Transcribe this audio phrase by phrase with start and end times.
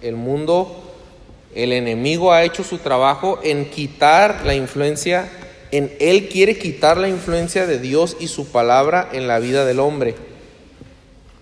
[0.00, 0.76] El mundo,
[1.54, 5.28] el enemigo ha hecho su trabajo en quitar la influencia,
[5.72, 9.80] en él quiere quitar la influencia de Dios y su palabra en la vida del
[9.80, 10.14] hombre.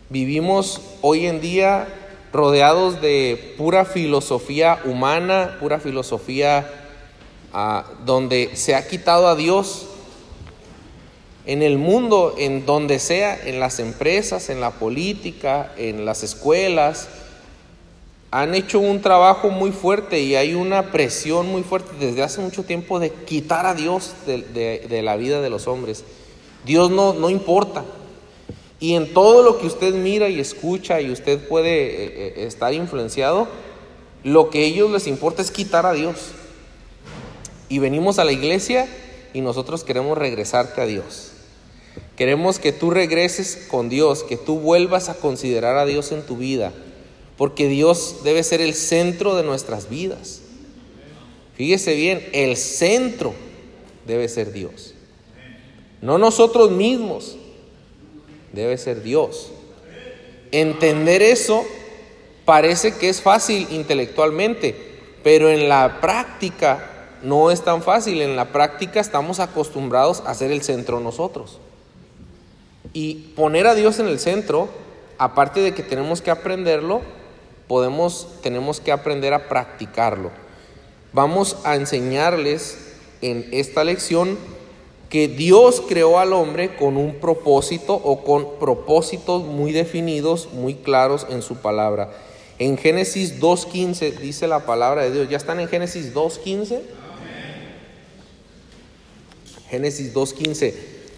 [0.08, 1.87] Vivimos hoy en día
[2.32, 6.66] rodeados de pura filosofía humana, pura filosofía
[7.52, 9.86] ah, donde se ha quitado a Dios
[11.45, 17.09] en el mundo, en donde sea, en las empresas, en la política, en las escuelas,
[18.37, 22.64] han hecho un trabajo muy fuerte y hay una presión muy fuerte desde hace mucho
[22.64, 26.04] tiempo de quitar a Dios de, la vida de los hombres.
[26.67, 27.82] Dios no, no importa.
[28.79, 32.75] Y en todo lo que usted mira y escucha y usted puede eh, eh, estar
[32.75, 33.48] influenciado,
[34.22, 36.33] lo que a ellos les importa es quitar a Dios.
[37.70, 38.87] Y venimos a la iglesia
[39.33, 41.33] y nosotros queremos regresarte a Dios.
[42.17, 46.37] Queremos que tú regreses con Dios, que tú vuelvas a considerar a Dios en tu
[46.37, 46.75] vida,
[47.36, 50.42] porque Dios debe ser el centro de nuestras vidas.
[51.55, 53.34] Fíjese bien, el centro
[54.06, 54.95] debe ser Dios.
[56.01, 57.37] No nosotros mismos,
[58.53, 59.51] debe ser Dios.
[60.53, 61.64] Entender eso
[62.45, 64.77] parece que es fácil intelectualmente,
[65.23, 66.92] pero en la práctica
[67.23, 68.23] no es tan fácil.
[68.23, 71.59] En la práctica estamos acostumbrados a ser el centro nosotros.
[72.92, 74.69] Y poner a Dios en el centro,
[75.19, 77.03] aparte de que tenemos que aprenderlo,
[77.69, 80.31] podemos, tenemos que aprender a practicarlo.
[81.12, 82.78] Vamos a enseñarles
[83.23, 84.39] en esta lección
[85.08, 91.27] que Dios creó al hombre con un propósito o con propósitos muy definidos, muy claros
[91.31, 92.11] en su palabra.
[92.58, 95.28] En Génesis 2.15 dice la palabra de Dios.
[95.28, 96.80] ¿Ya están en Génesis 2.15?
[99.70, 100.75] Génesis 2.15.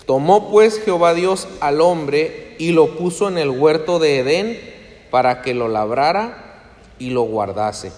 [0.06, 4.77] Tomó pues Jehová Dios al hombre y lo puso en el huerto de Edén
[5.10, 6.64] para que lo labrara
[6.98, 7.92] y lo guardase.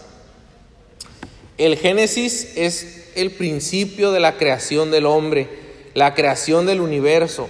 [1.59, 5.49] El Génesis es el principio de la creación del hombre,
[5.95, 7.49] la creación del universo.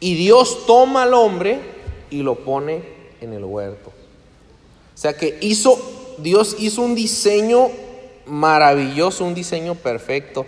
[0.00, 1.58] Y Dios toma al hombre
[2.10, 2.82] y lo pone
[3.20, 3.90] en el huerto.
[4.94, 5.78] O sea que hizo,
[6.18, 7.70] Dios hizo un diseño
[8.26, 10.46] maravilloso, un diseño perfecto.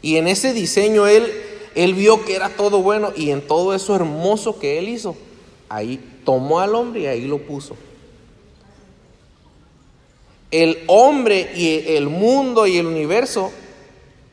[0.00, 1.30] Y en ese diseño Él
[1.74, 5.16] él vio que era todo bueno y en todo eso hermoso que él hizo,
[5.68, 7.76] ahí tomó al hombre y ahí lo puso.
[10.50, 13.50] El hombre y el mundo y el universo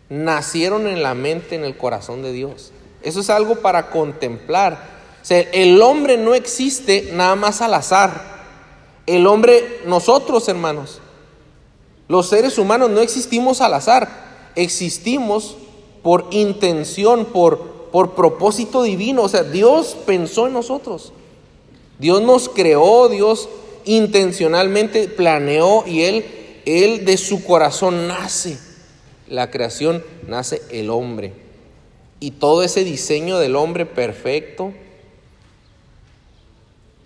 [0.09, 2.71] nacieron en la mente, en el corazón de Dios.
[3.01, 4.99] Eso es algo para contemplar.
[5.29, 8.39] el hombre no existe nada más al azar.
[9.05, 10.99] El hombre, nosotros hermanos,
[12.07, 14.51] los seres humanos no existimos al azar.
[14.55, 15.55] Existimos
[16.03, 17.59] por intención, por,
[17.91, 19.23] por propósito divino.
[19.23, 21.13] O sea, Dios pensó en nosotros.
[21.99, 23.49] Dios nos creó, Dios
[23.83, 26.25] intencionalmente planeó y Él,
[26.65, 28.57] Él de su corazón nace.
[29.27, 31.33] La creación nace el hombre.
[32.21, 34.73] Y todo ese diseño del hombre perfecto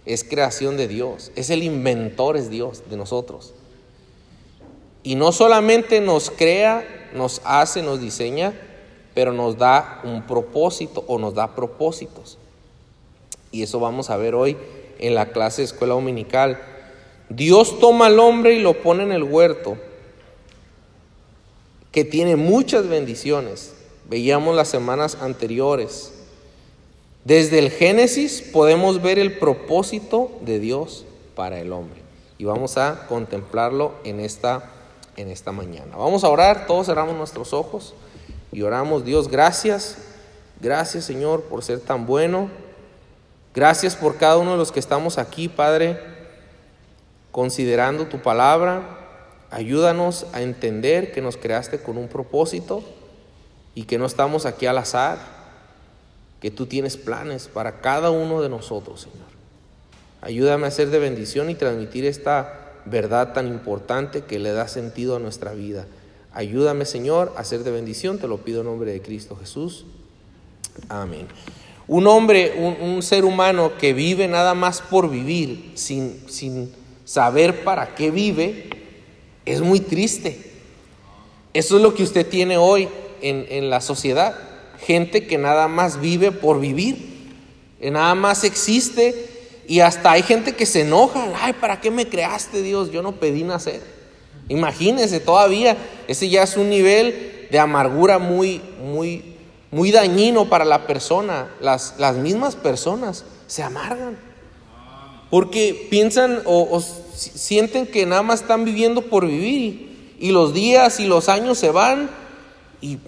[0.05, 1.31] es creación de Dios.
[1.35, 3.53] Es el inventor, es Dios de nosotros.
[5.01, 8.53] Y no solamente nos crea, nos hace, nos diseña,
[9.13, 12.37] pero nos da un propósito o nos da propósitos.
[13.51, 14.57] Y eso vamos a ver hoy
[15.03, 16.59] en la clase de escuela dominical.
[17.27, 19.77] Dios toma al hombre y lo pone en el huerto,
[21.91, 23.73] que tiene muchas bendiciones.
[24.09, 26.13] Veíamos las semanas anteriores.
[27.25, 31.05] Desde el Génesis podemos ver el propósito de Dios
[31.35, 32.01] para el hombre.
[32.37, 34.71] Y vamos a contemplarlo en esta,
[35.17, 35.97] en esta mañana.
[35.97, 37.93] Vamos a orar, todos cerramos nuestros ojos
[38.53, 39.97] y oramos, Dios, gracias,
[40.61, 42.62] gracias Señor por ser tan bueno.
[43.53, 45.99] Gracias por cada uno de los que estamos aquí, Padre,
[47.31, 48.99] considerando tu palabra.
[49.51, 52.83] Ayúdanos a entender que nos creaste con un propósito
[53.75, 55.19] y que no estamos aquí al azar,
[56.41, 59.33] que tú tienes planes para cada uno de nosotros, Señor.
[60.21, 65.15] Ayúdame a ser de bendición y transmitir esta verdad tan importante que le da sentido
[65.15, 65.85] a nuestra vida.
[66.33, 69.85] Ayúdame, Señor, a ser de bendición, te lo pido en nombre de Cristo Jesús.
[70.89, 71.27] Amén.
[71.87, 76.71] Un hombre, un, ser humano que vive nada más por vivir, sin, sin
[77.03, 78.69] saber para qué vive,
[79.45, 80.39] es muy triste.
[81.53, 82.87] Eso es lo que usted tiene hoy
[83.21, 84.35] en, en la sociedad.
[84.79, 86.97] Gente que nada más vive por vivir,
[87.79, 89.29] que nada más existe
[89.67, 91.27] y hasta hay gente que se enoja.
[91.41, 92.91] Ay, ¿para qué me creaste Dios?
[92.91, 93.81] Yo no pedí nacer.
[94.49, 95.77] Imagínense todavía,
[96.07, 99.32] ese ya es un nivel de amargura muy, muy,
[99.73, 101.47] muy dañino para la persona.
[101.59, 104.17] Las, las mismas personas se amargan.
[105.31, 106.79] Porque piensan o,
[107.15, 111.71] sienten que nada más están viviendo por vivir y los días y los años se
[111.71, 112.09] van
[112.81, 112.99] y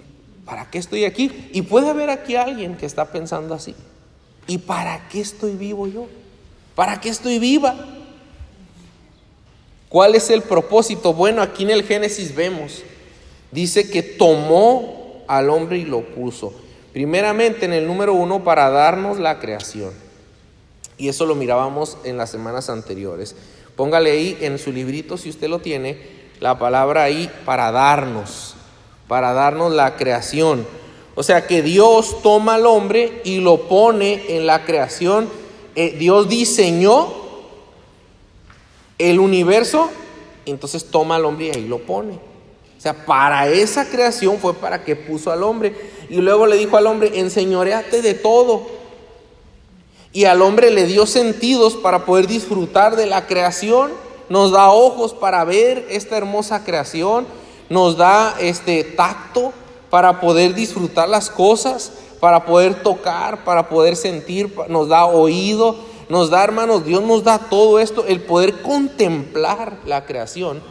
[0.44, 1.30] ¿para qué estoy aquí?
[1.52, 3.76] Y puede haber aquí alguien que está pensando así.
[4.48, 6.08] ¿Y para qué estoy vivo yo?
[6.74, 7.76] ¿Para qué estoy viva?
[9.88, 11.12] ¿Cuál es el propósito?
[11.12, 12.82] Bueno, aquí en el Génesis vemos,
[13.52, 16.52] dice que tomó al hombre y lo puso.
[16.92, 19.92] Primeramente en el número uno para darnos la creación.
[20.98, 23.36] Y eso lo mirábamos en las semanas anteriores.
[23.76, 25.98] Póngale ahí en su librito, si usted lo tiene,
[26.40, 28.54] la palabra ahí para darnos,
[29.08, 30.66] para darnos la creación.
[31.14, 35.28] O sea que Dios toma al hombre y lo pone en la creación.
[35.74, 37.08] Eh, Dios diseñó
[38.98, 39.90] el universo,
[40.46, 42.18] entonces toma al hombre y ahí lo pone.
[42.86, 45.74] Sea, para esa creación fue para que puso al hombre.
[46.08, 48.62] Y luego le dijo al hombre, enseñoreate de todo
[50.12, 53.90] y al hombre le dio sentidos para poder disfrutar de la creación,
[54.28, 57.26] nos da ojos para ver esta hermosa creación,
[57.68, 59.52] nos da este tacto
[59.90, 61.90] para poder disfrutar las cosas,
[62.20, 65.74] para poder tocar, para poder sentir, nos da oído,
[66.08, 70.62] nos da, hermanos, Dios nos da todo esto, el poder contemplar la creación.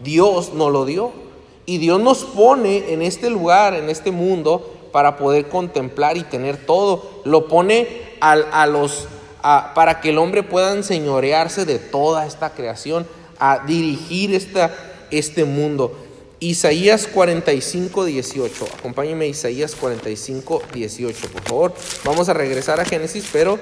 [0.00, 1.31] Dios nos lo dio.
[1.66, 6.56] Y Dios nos pone en este lugar, en este mundo, para poder contemplar y tener
[6.56, 7.22] todo.
[7.24, 7.88] Lo pone
[8.20, 9.06] a, los,
[9.40, 13.06] para que el hombre pueda enseñorearse de toda esta creación,
[13.38, 14.72] a dirigir esta,
[15.10, 15.96] este mundo.
[16.38, 18.64] Isaías 45, 18.
[18.78, 21.74] Acompáñenme Isaías 45, 18, por favor.
[22.04, 23.58] Vamos a regresar a Génesis, pero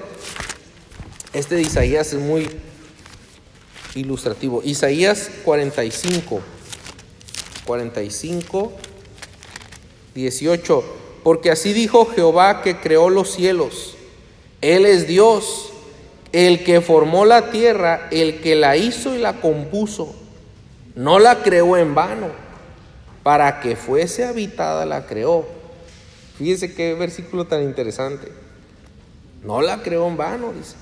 [1.33, 2.49] este de Isaías es muy
[3.95, 4.63] ilustrativo.
[4.65, 6.41] Isaías 45,
[7.67, 8.73] 45,
[10.15, 10.85] 18.
[11.23, 13.97] Porque así dijo Jehová que creó los cielos
[14.61, 15.73] él es Dios,
[16.33, 20.15] el que formó la tierra, el que la hizo y la compuso.
[20.95, 22.29] No la creó en vano,
[23.23, 25.47] para que fuese habitada la creó.
[26.37, 28.31] Fíjese qué versículo tan interesante.
[29.43, 30.77] No la creó en vano, dice,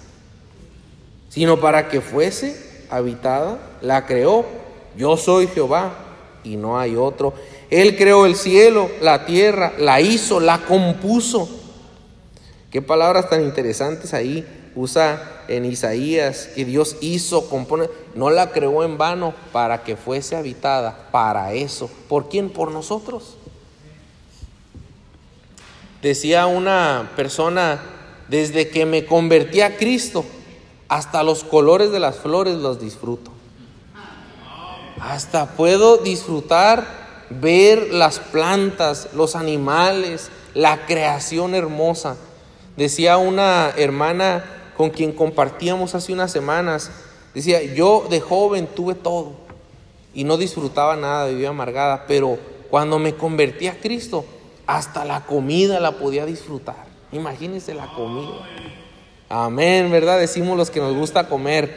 [1.28, 4.44] sino para que fuese habitada la creó.
[4.96, 6.07] Yo soy Jehová
[6.44, 7.34] y no hay otro.
[7.70, 11.48] Él creó el cielo, la tierra, la hizo, la compuso.
[12.70, 18.84] Qué palabras tan interesantes ahí usa en Isaías, que Dios hizo, compone, no la creó
[18.84, 21.90] en vano para que fuese habitada, para eso.
[22.08, 22.50] ¿Por quién?
[22.50, 23.36] Por nosotros.
[26.02, 27.80] Decía una persona,
[28.28, 30.24] desde que me convertí a Cristo,
[30.88, 33.32] hasta los colores de las flores los disfruto.
[35.08, 36.84] Hasta puedo disfrutar
[37.30, 42.18] ver las plantas, los animales, la creación hermosa.
[42.76, 44.44] Decía una hermana
[44.76, 46.90] con quien compartíamos hace unas semanas,
[47.32, 49.32] decía, yo de joven tuve todo
[50.12, 52.38] y no disfrutaba nada, vivía amargada, pero
[52.68, 54.26] cuando me convertí a Cristo,
[54.66, 56.84] hasta la comida la podía disfrutar.
[57.12, 58.46] Imagínense la comida.
[59.30, 60.18] Amén, ¿verdad?
[60.18, 61.74] Decimos los que nos gusta comer.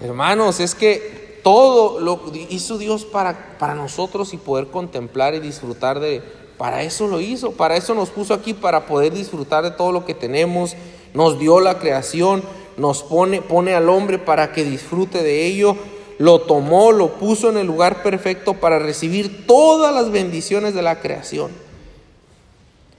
[0.00, 6.00] Hermanos, es que todo lo hizo Dios para, para nosotros y poder contemplar y disfrutar
[6.00, 6.22] de,
[6.56, 10.04] para eso lo hizo, para eso nos puso aquí, para poder disfrutar de todo lo
[10.04, 10.76] que tenemos.
[11.14, 12.42] Nos dio la creación,
[12.76, 15.76] nos pone, pone al hombre para que disfrute de ello.
[16.18, 21.00] Lo tomó, lo puso en el lugar perfecto para recibir todas las bendiciones de la
[21.00, 21.50] creación.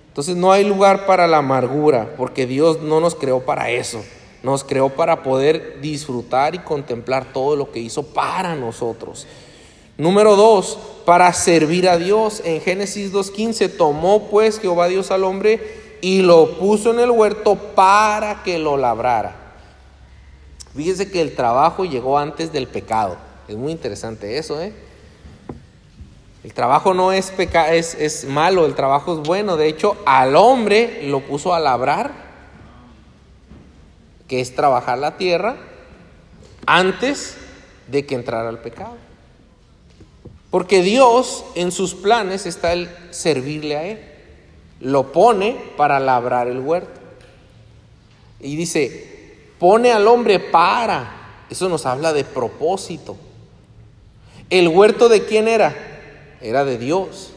[0.09, 4.03] Entonces no hay lugar para la amargura, porque Dios no nos creó para eso.
[4.43, 9.25] Nos creó para poder disfrutar y contemplar todo lo que hizo para nosotros.
[9.97, 12.41] Número dos, para servir a Dios.
[12.45, 17.55] En Génesis 2.15 tomó pues Jehová Dios al hombre y lo puso en el huerto
[17.55, 19.35] para que lo labrara.
[20.75, 23.17] Fíjese que el trabajo llegó antes del pecado.
[23.47, 24.73] Es muy interesante eso, ¿eh?
[26.43, 29.55] El trabajo no es, es, es malo, el trabajo es bueno.
[29.55, 32.22] De hecho, al hombre lo puso a labrar,
[34.33, 35.57] que es trabajar la tierra,
[36.65, 37.37] antes
[37.87, 38.95] de que entrara el pecado.
[40.49, 43.99] Porque Dios en sus planes está el servirle a Él.
[44.79, 46.99] Lo pone para labrar el huerto.
[48.39, 51.45] Y dice, pone al hombre para.
[51.51, 53.15] Eso nos habla de propósito.
[54.49, 55.75] ¿El huerto de quién era?
[56.41, 57.33] Era de Dios.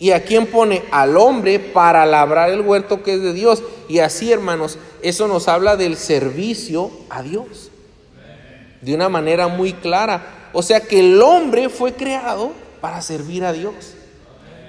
[0.00, 0.82] ¿Y a quién pone?
[0.90, 3.62] Al hombre para labrar el huerto que es de Dios.
[3.88, 7.70] Y así, hermanos, eso nos habla del servicio a Dios.
[8.80, 10.50] De una manera muy clara.
[10.52, 13.94] O sea que el hombre fue creado para servir a Dios.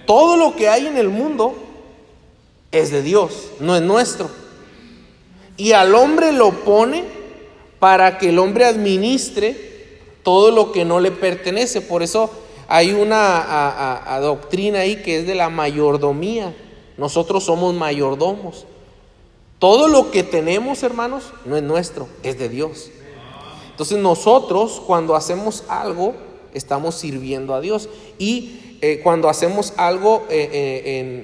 [0.06, 1.56] Todo lo que hay en el mundo
[2.72, 4.30] es de Dios, no es nuestro.
[5.58, 7.04] Y al hombre lo pone
[7.80, 11.82] para que el hombre administre todo lo que no le pertenece.
[11.82, 12.32] Por eso
[12.68, 16.56] hay una doctrina ahí que es de la mayordomía.
[16.98, 18.66] Nosotros somos mayordomos.
[19.63, 22.91] Todo lo que tenemos, hermanos, no es nuestro, es de Dios.
[23.72, 26.15] Entonces nosotros cuando hacemos algo,
[26.53, 27.88] estamos sirviendo a Dios.
[28.17, 30.50] Y eh, cuando hacemos algo, eh,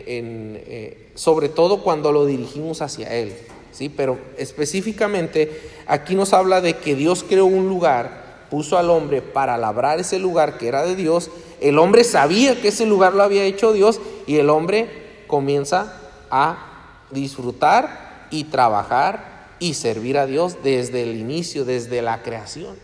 [0.08, 3.34] eh, sobre todo cuando lo dirigimos hacia Él.
[3.74, 3.90] ¿sí?
[3.90, 9.58] Pero específicamente aquí nos habla de que Dios creó un lugar, puso al hombre para
[9.58, 11.30] labrar ese lugar que era de Dios.
[11.60, 14.88] El hombre sabía que ese lugar lo había hecho Dios y el hombre
[15.28, 15.94] comienza
[16.32, 22.78] a disfrutar y trabajar y servir a Dios desde el inicio, desde la creación.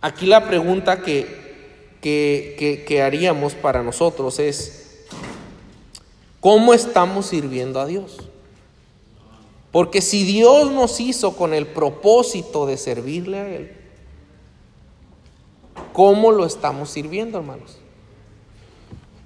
[0.00, 5.04] Aquí la pregunta que, que, que, haríamos para nosotros es,
[6.40, 8.18] ¿cómo estamos sirviendo a Dios?
[9.72, 13.72] Porque si Dios nos hizo con el propósito de servirle a Él,
[15.92, 17.76] ¿cómo lo estamos sirviendo, hermanos?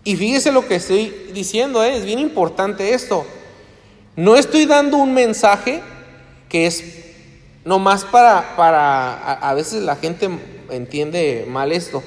[0.02, 1.96] Y fíjese lo que estoy diciendo, ¿eh?
[1.96, 3.24] es bien importante esto.
[4.16, 5.80] No estoy dando un mensaje
[6.48, 6.84] que es
[7.64, 10.28] nomás para, para a, veces la gente
[10.70, 12.00] entiende mal esto.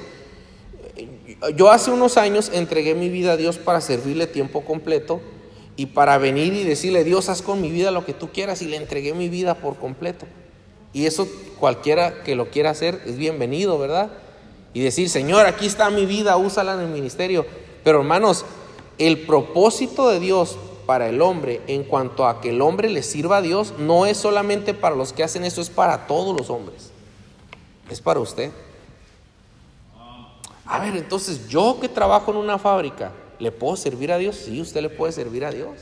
[1.54, 5.20] Yo hace unos años entregué mi vida a Dios para servirle tiempo completo
[5.76, 8.66] y para venir y decirle, Dios, haz con mi vida lo que tú quieras y
[8.66, 10.24] le entregué mi vida por completo.
[10.94, 11.28] Y eso
[11.60, 14.10] cualquiera que lo quiera hacer es bienvenido, ¿verdad?
[14.72, 17.44] Y decir, Señor, aquí está mi vida, úsala en el ministerio.
[17.84, 18.46] Pero hermanos,
[18.96, 20.56] el propósito de Dios
[20.88, 24.16] para el hombre en cuanto a que el hombre le sirva a Dios no es
[24.16, 26.92] solamente para los que hacen eso, es para todos los hombres.
[27.90, 28.50] Es para usted.
[30.64, 34.36] A ver, entonces yo que trabajo en una fábrica, ¿Le puedo servir a Dios?
[34.36, 35.76] Sí, usted le puede servir a Dios.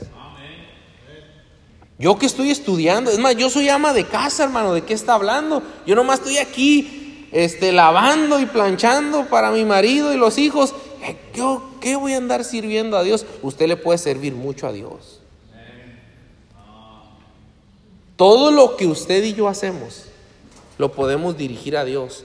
[1.99, 5.13] Yo que estoy estudiando, es más, yo soy ama de casa, hermano, ¿de qué está
[5.13, 5.63] hablando?
[5.85, 10.75] Yo nomás estoy aquí este, lavando y planchando para mi marido y los hijos.
[11.07, 13.25] Eh, ¿Qué, ¿Qué voy a andar sirviendo a Dios?
[13.41, 15.21] Usted le puede servir mucho a Dios.
[18.17, 20.05] Todo lo que usted y yo hacemos,
[20.77, 22.23] lo podemos dirigir a Dios.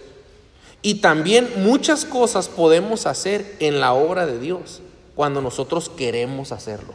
[0.80, 4.80] Y también muchas cosas podemos hacer en la obra de Dios
[5.14, 6.94] cuando nosotros queremos hacerlo.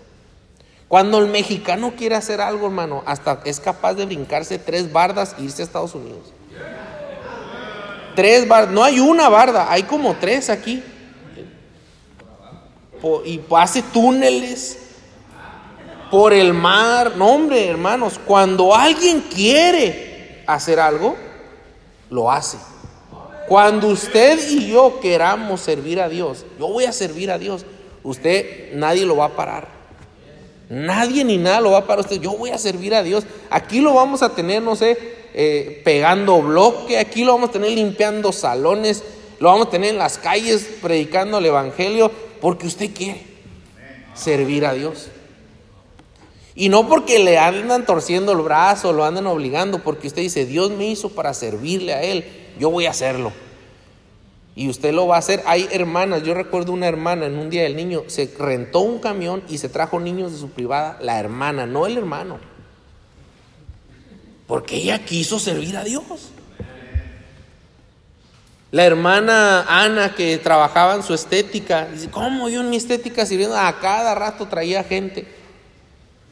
[0.87, 5.43] Cuando el mexicano quiere hacer algo, hermano, hasta es capaz de brincarse tres bardas e
[5.43, 6.33] irse a Estados Unidos.
[8.15, 10.83] Tres bardas, no hay una barda, hay como tres aquí.
[13.25, 14.77] Y hace túneles
[16.09, 17.13] por el mar.
[17.15, 21.15] No, hombre, hermanos, cuando alguien quiere hacer algo,
[22.09, 22.57] lo hace.
[23.47, 27.65] Cuando usted y yo queramos servir a Dios, yo voy a servir a Dios
[28.07, 29.67] usted nadie lo va a parar.
[30.69, 32.19] Nadie ni nada lo va a parar usted.
[32.19, 33.25] Yo voy a servir a Dios.
[33.49, 34.97] Aquí lo vamos a tener, no sé,
[35.33, 36.97] eh, pegando bloque.
[36.97, 39.03] Aquí lo vamos a tener limpiando salones.
[39.39, 42.11] Lo vamos a tener en las calles predicando el Evangelio.
[42.41, 43.21] Porque usted quiere
[44.13, 45.09] servir a Dios.
[46.55, 49.83] Y no porque le andan torciendo el brazo, lo andan obligando.
[49.83, 52.25] Porque usted dice, Dios me hizo para servirle a Él.
[52.59, 53.31] Yo voy a hacerlo.
[54.55, 55.43] Y usted lo va a hacer.
[55.45, 59.43] Hay hermanas, yo recuerdo una hermana en un día del niño, se rentó un camión
[59.47, 62.39] y se trajo niños de su privada, la hermana, no el hermano.
[64.47, 66.31] Porque ella quiso servir a Dios.
[68.71, 73.55] La hermana Ana que trabajaba en su estética, dice, ¿cómo yo en mi estética sirviendo?
[73.57, 75.25] A cada rato traía gente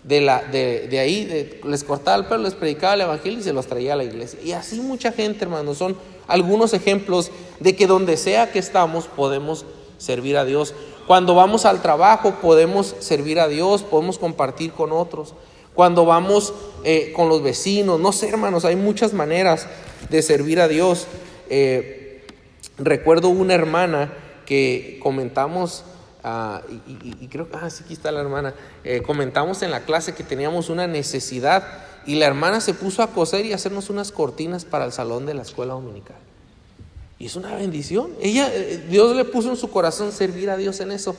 [0.04, 3.68] de, la, de, ahí, les cortaba el pelo, les predicaba el evangelio y se los
[3.68, 4.40] traía a la iglesia.
[4.44, 9.66] Y así mucha gente, hermano, son algunos ejemplos de que donde sea que estamos podemos
[9.98, 10.74] servir a Dios.
[11.08, 15.34] Cuando vamos al trabajo podemos servir a Dios, podemos compartir con otros.
[15.74, 19.68] Cuando vamos eh, con los vecinos, no sé hermanos, hay muchas maneras
[20.10, 21.08] de servir a Dios.
[21.50, 21.95] Eh,
[22.78, 24.12] recuerdo una hermana
[24.46, 25.84] que comentamos,
[26.24, 28.54] ah, y, creo que, ah, sí, aquí está la hermana,
[28.84, 31.64] eh, comentamos en la clase que teníamos una necesidad
[32.06, 35.34] y la hermana se puso a coser y hacernos unas cortinas para el salón de
[35.34, 36.18] la escuela dominical.
[37.18, 38.12] Y es una bendición.
[38.22, 41.16] Ella, eh, Dios le puso en su corazón servir a Dios en eso.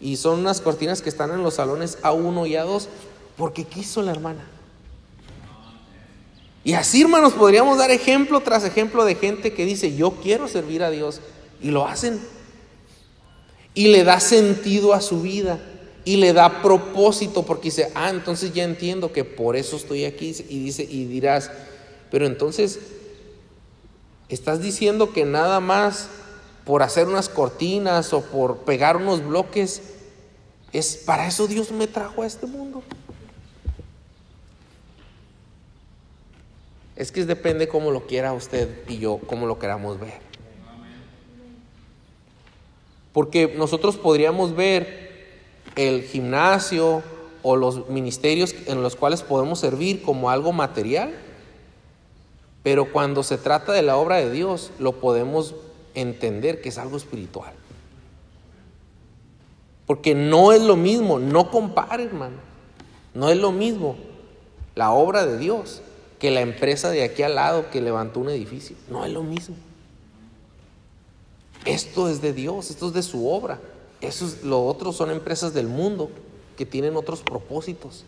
[0.00, 2.86] Y son unas cortinas que están en los salones A1 y A2
[3.36, 4.44] porque quiso la hermana.
[6.66, 10.82] Y así, hermanos, podríamos dar ejemplo tras ejemplo de gente que dice, yo quiero servir
[10.82, 11.20] a Dios.
[11.62, 12.18] Y lo hacen.
[13.72, 15.60] Y le da sentido a su vida
[16.04, 20.34] y le da propósito porque dice, ah, entonces ya entiendo que por eso estoy aquí
[20.48, 21.52] y dice y dirás,
[22.10, 22.80] pero entonces
[24.28, 26.08] estás diciendo que nada más
[26.64, 29.82] por hacer unas cortinas o por pegar unos bloques
[30.72, 32.82] es para eso Dios me trajo a este mundo.
[36.96, 40.18] Es que depende cómo lo quiera usted y yo, cómo lo queramos ver.
[43.12, 45.06] Porque nosotros podríamos ver
[45.76, 47.02] el gimnasio
[47.42, 51.14] o los ministerios en los cuales podemos servir como algo material,
[52.62, 55.54] pero cuando se trata de la obra de Dios, lo podemos
[55.94, 57.52] entender que es algo espiritual.
[59.86, 62.36] Porque no es lo mismo, no compare, hermano.
[63.14, 63.96] No es lo mismo
[64.74, 65.80] la obra de Dios
[66.18, 68.76] que la empresa de aquí al lado que levantó un edificio.
[68.90, 69.56] No es lo mismo.
[71.64, 73.60] Esto es de Dios, esto es de su obra.
[74.00, 76.10] Eso es, lo otro son empresas del mundo
[76.56, 78.04] que tienen otros propósitos.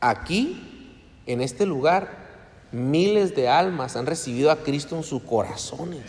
[0.00, 2.28] Aquí, en este lugar,
[2.72, 6.04] miles de almas han recibido a Cristo en sus corazones.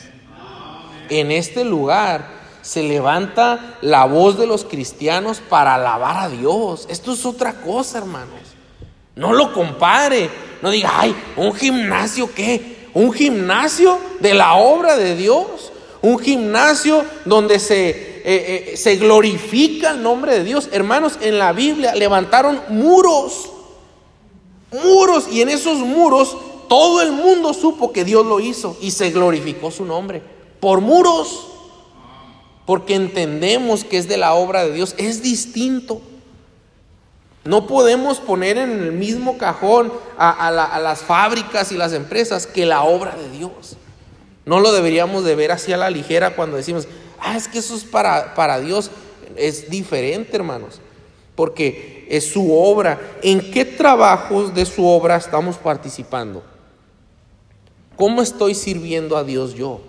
[1.10, 2.25] En este lugar
[2.62, 6.86] se levanta la voz de los cristianos para alabar a Dios.
[6.89, 8.50] Esto es otra cosa, hermanos.
[9.15, 10.30] No lo compare.
[10.62, 12.88] No diga, ay, un gimnasio qué?
[12.94, 15.72] Un gimnasio de la obra de Dios.
[16.01, 18.22] Un gimnasio donde se, eh,
[18.74, 20.70] eh, se glorifica el nombre de Dios.
[20.72, 23.50] Hermanos, en la Biblia levantaron muros.
[24.72, 25.27] Muros.
[25.32, 26.36] Y en esos muros
[26.68, 30.22] todo el mundo supo que Dios lo hizo y se glorificó su nombre.
[30.60, 31.48] Por muros.
[32.65, 34.96] Porque entendemos que es de la obra de Dios.
[34.98, 36.01] Es distinto.
[37.43, 42.83] No podemos poner en el mismo cajón a, las fábricas y las empresas que la
[42.83, 43.77] obra de Dios.
[44.45, 46.88] No lo deberíamos de ver así a la ligera cuando decimos,
[47.19, 48.91] ah, es que eso es para, para Dios.
[49.36, 50.81] Es diferente, hermanos,
[51.36, 53.00] porque es su obra.
[53.24, 56.43] ¿En qué trabajos de su obra estamos participando?
[57.95, 59.81] ¿Cómo estoy sirviendo a Dios yo?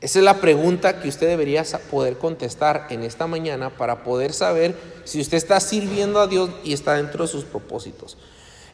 [0.00, 4.76] Esa es la pregunta que usted debería poder contestar en esta mañana para poder saber
[5.04, 8.18] si usted está sirviendo a Dios y está dentro de sus propósitos.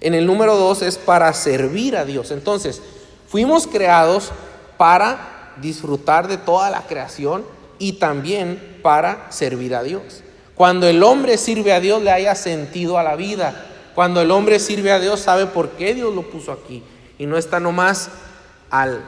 [0.00, 2.32] En el número dos es para servir a Dios.
[2.32, 2.82] Entonces,
[3.28, 4.32] fuimos creados
[4.76, 7.44] para disfrutar de toda la creación
[7.78, 10.02] y también para servir a Dios.
[10.56, 13.66] Cuando el hombre sirve a Dios le haya sentido a la vida.
[13.94, 16.82] Cuando el hombre sirve a Dios sabe por qué Dios lo puso aquí.
[17.18, 18.10] Y no está nomás
[18.70, 19.04] al,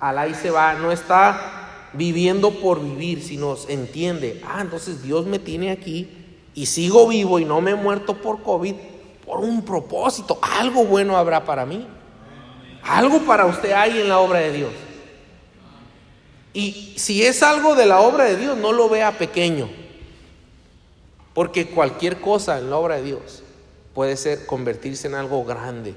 [0.00, 5.26] al ahí se va, no está viviendo por vivir, si nos entiende, ah, entonces Dios
[5.26, 6.08] me tiene aquí
[6.54, 8.74] y sigo vivo y no me he muerto por COVID
[9.24, 11.86] por un propósito, algo bueno habrá para mí.
[12.82, 14.72] Algo para usted hay en la obra de Dios.
[16.52, 19.68] Y si es algo de la obra de Dios, no lo vea pequeño.
[21.34, 23.42] Porque cualquier cosa en la obra de Dios
[23.92, 25.94] puede ser convertirse en algo grande.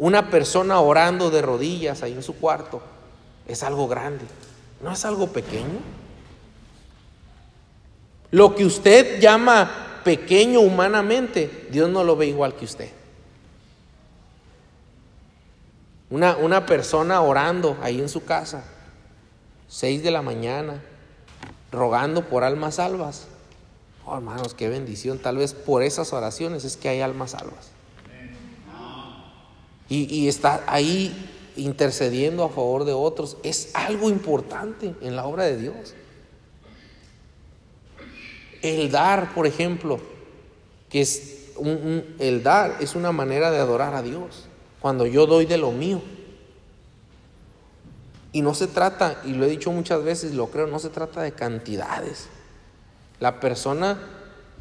[0.00, 2.80] Una persona orando de rodillas ahí en su cuarto
[3.46, 4.24] es algo grande.
[4.82, 5.78] ¿No es algo pequeño?
[8.30, 12.90] Lo que usted llama pequeño humanamente, Dios no lo ve igual que usted.
[16.08, 18.64] Una, una persona orando ahí en su casa,
[19.68, 20.82] seis de la mañana,
[21.70, 23.26] rogando por almas salvas.
[24.06, 25.18] Oh, hermanos, qué bendición.
[25.18, 27.79] Tal vez por esas oraciones es que hay almas salvas.
[29.90, 31.12] Y, y está ahí
[31.56, 35.94] intercediendo a favor de otros, es algo importante en la obra de Dios.
[38.62, 40.00] El dar, por ejemplo,
[40.88, 41.40] que es
[42.18, 44.46] el dar es una manera de adorar a Dios.
[44.80, 46.00] Cuando yo doy de lo mío.
[48.32, 51.20] Y no se trata, y lo he dicho muchas veces, lo creo, no se trata
[51.20, 52.28] de cantidades.
[53.18, 53.98] La persona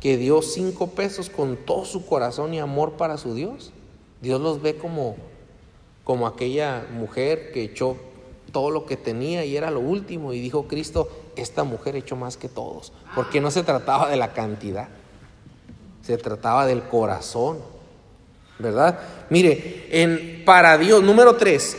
[0.01, 3.71] que dio cinco pesos con todo su corazón y amor para su Dios,
[4.21, 5.15] Dios los ve como
[6.09, 7.95] como aquella mujer que echó
[8.51, 12.35] todo lo que tenía y era lo último y dijo Cristo, esta mujer echó más
[12.35, 14.87] que todos, porque no se trataba de la cantidad,
[16.01, 17.59] se trataba del corazón,
[18.57, 18.99] ¿verdad?
[19.29, 21.77] Mire, en para Dios, número tres,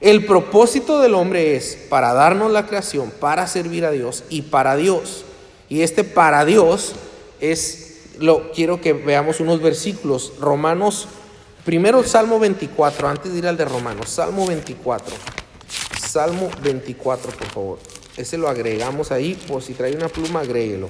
[0.00, 4.74] el propósito del hombre es para darnos la creación, para servir a Dios y para
[4.74, 5.24] Dios.
[5.68, 6.96] Y este para Dios
[7.38, 11.06] es, lo quiero que veamos unos versículos, Romanos
[11.68, 14.08] Primero Salmo 24, antes de ir al de Romanos.
[14.08, 15.14] Salmo 24.
[16.00, 17.78] Salmo 24, por favor.
[18.16, 20.88] Ese lo agregamos ahí, por si trae una pluma, agréguelo.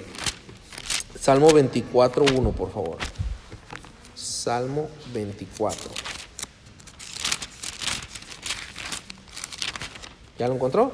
[1.21, 2.97] Salmo 24, 1, por favor.
[4.15, 5.91] Salmo 24.
[10.39, 10.93] ¿Ya lo encontró?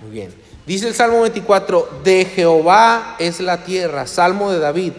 [0.00, 0.34] Muy bien.
[0.66, 4.06] Dice el Salmo 24, de Jehová es la tierra.
[4.06, 4.94] Salmo de David,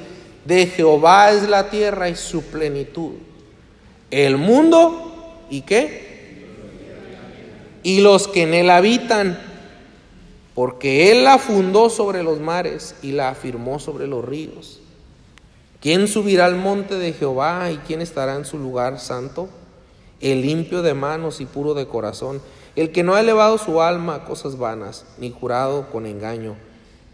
[0.45, 3.13] de Jehová es la tierra y su plenitud
[4.13, 6.43] el mundo y qué?
[7.81, 9.39] Y los que en él habitan,
[10.53, 14.79] porque él la fundó sobre los mares y la afirmó sobre los ríos.
[15.81, 19.49] ¿Quién subirá al monte de Jehová y quién estará en su lugar santo?
[20.21, 22.39] El limpio de manos y puro de corazón,
[22.75, 26.55] el que no ha elevado su alma a cosas vanas, ni jurado con engaño.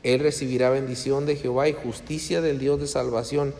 [0.04, 3.56] Él recibirá bendición de Jehová y justicia del Dios de salvación.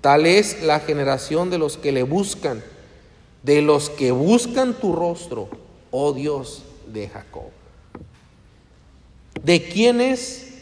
[0.00, 2.62] Tal es la generación de los que le buscan,
[3.46, 5.48] de los que buscan tu rostro,
[5.92, 7.52] oh Dios de Jacob.
[9.40, 10.52] ¿De quiénes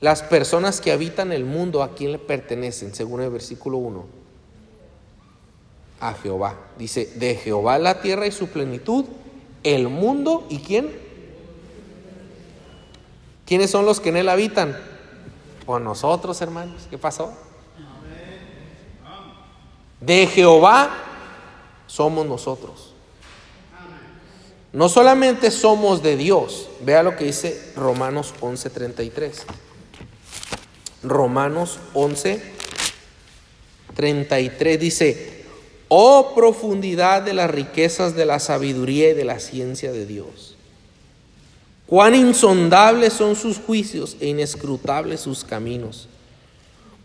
[0.00, 2.94] las personas que habitan el mundo, ¿a quién le pertenecen?
[2.94, 4.06] Según el versículo 1.
[6.00, 6.56] A Jehová.
[6.78, 9.04] Dice, de Jehová la tierra y su plenitud,
[9.62, 10.98] el mundo y quién?
[13.44, 14.74] ¿Quiénes son los que en él habitan?
[15.66, 16.86] Pues nosotros, hermanos.
[16.88, 17.34] ¿Qué pasó?
[20.00, 21.02] De Jehová
[21.96, 22.92] somos nosotros.
[24.74, 29.44] No solamente somos de Dios, vea lo que dice Romanos 11:33.
[31.02, 32.42] Romanos 11,
[33.94, 35.44] 33 dice,
[35.88, 40.54] oh profundidad de las riquezas de la sabiduría y de la ciencia de Dios.
[41.86, 46.08] Cuán insondables son sus juicios e inescrutables sus caminos.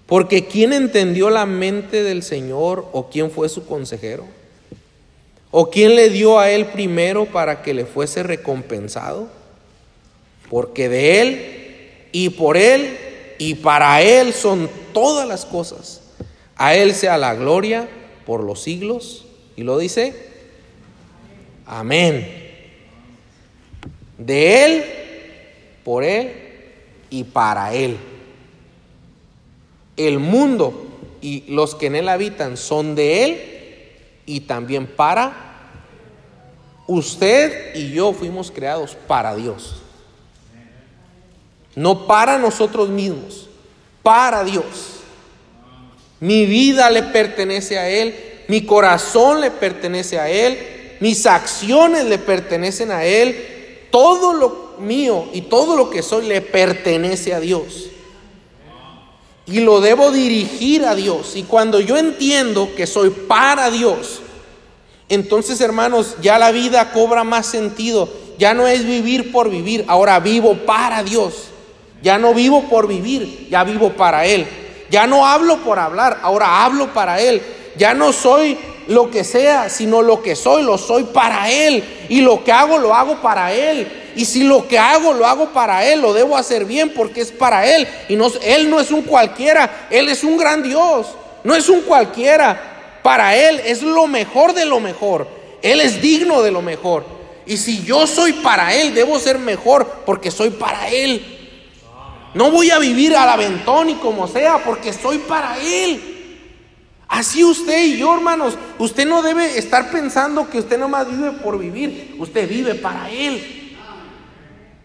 [0.06, 4.41] Porque ¿quién entendió la mente del Señor o quién fue su consejero?
[5.52, 9.28] ¿O quién le dio a él primero para que le fuese recompensado?
[10.50, 12.98] Porque de él y por él
[13.44, 16.02] y para Él son todas las cosas.
[16.56, 17.90] A Él sea la gloria
[18.24, 19.26] por los siglos.
[19.56, 20.14] Y lo dice,
[21.66, 22.52] amén.
[24.20, 24.84] De Él,
[25.84, 26.34] por Él
[27.10, 27.98] y para Él.
[29.98, 30.86] El mundo
[31.20, 33.42] y los que en Él habitan son de Él
[34.26, 35.52] y también para
[36.88, 39.76] usted y yo fuimos creados para Dios.
[41.76, 43.50] No para nosotros mismos,
[44.04, 44.66] para Dios.
[46.20, 48.16] Mi vida le pertenece a Él,
[48.48, 55.30] mi corazón le pertenece a Él, mis acciones le pertenecen a Él, todo lo mío
[55.34, 57.88] y todo lo que soy le pertenece a Dios.
[59.52, 61.36] Y lo debo dirigir a Dios.
[61.36, 64.22] Y cuando yo entiendo que soy para Dios,
[65.10, 68.08] entonces hermanos, ya la vida cobra más sentido.
[68.38, 71.50] Ya no es vivir por vivir, ahora vivo para Dios.
[72.02, 74.48] Ya no vivo por vivir, ya vivo para Él.
[74.90, 77.42] Ya no hablo por hablar, ahora hablo para Él.
[77.78, 81.84] Ya no soy lo que sea, sino lo que soy, lo soy para Él.
[82.10, 84.01] Y lo que hago, lo hago para Él.
[84.16, 87.32] Y si lo que hago, lo hago para Él, lo debo hacer bien porque es
[87.32, 87.88] para Él.
[88.10, 91.08] Y no, Él no es un cualquiera, Él es un gran Dios.
[91.44, 93.00] No es un cualquiera.
[93.04, 95.28] Para Él es lo mejor de lo mejor.
[95.62, 97.06] Él es digno de lo mejor.
[97.46, 101.40] Y si yo soy para Él, debo ser mejor porque soy para Él.
[102.34, 106.12] No voy a vivir al aventón y como sea, porque soy para Él.
[107.08, 111.60] Así usted y yo, hermanos, usted no debe estar pensando que usted nomás vive por
[111.60, 113.61] vivir, usted vive para Él.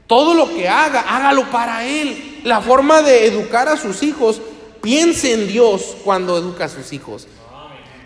[0.06, 2.40] Todo lo que haga, hágalo para Él.
[2.44, 4.40] La forma de educar a sus hijos,
[4.80, 7.26] piense en Dios cuando educa a sus hijos.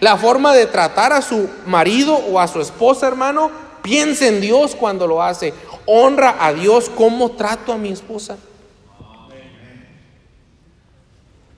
[0.00, 3.50] La forma de tratar a su marido o a su esposa, hermano,
[3.82, 5.52] piense en Dios cuando lo hace.
[5.84, 8.38] Honra a Dios como trato a mi esposa.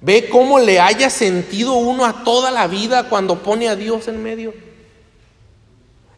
[0.01, 4.21] Ve cómo le haya sentido uno a toda la vida cuando pone a Dios en
[4.21, 4.53] medio.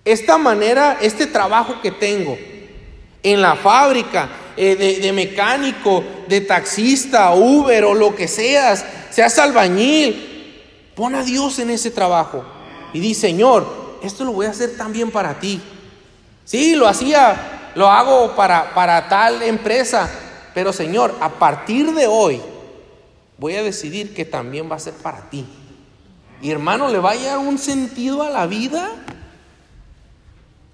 [0.06, 2.38] Esta manera, este trabajo que tengo
[3.24, 10.62] en la fábrica, eh, de, mecánico, de taxista, Uber o lo que seas, seas albañil,
[10.94, 12.44] pon a Dios en ese trabajo
[12.92, 15.60] y di, Señor, esto lo voy a hacer también para ti.
[16.44, 20.08] Sí, lo hacía, lo hago para, para tal empresa,
[20.54, 22.40] pero Señor, a partir de hoy,
[23.38, 25.44] voy a decidir que también va a ser para ti.
[26.40, 28.90] Y hermano, le va a dar un sentido a la vida.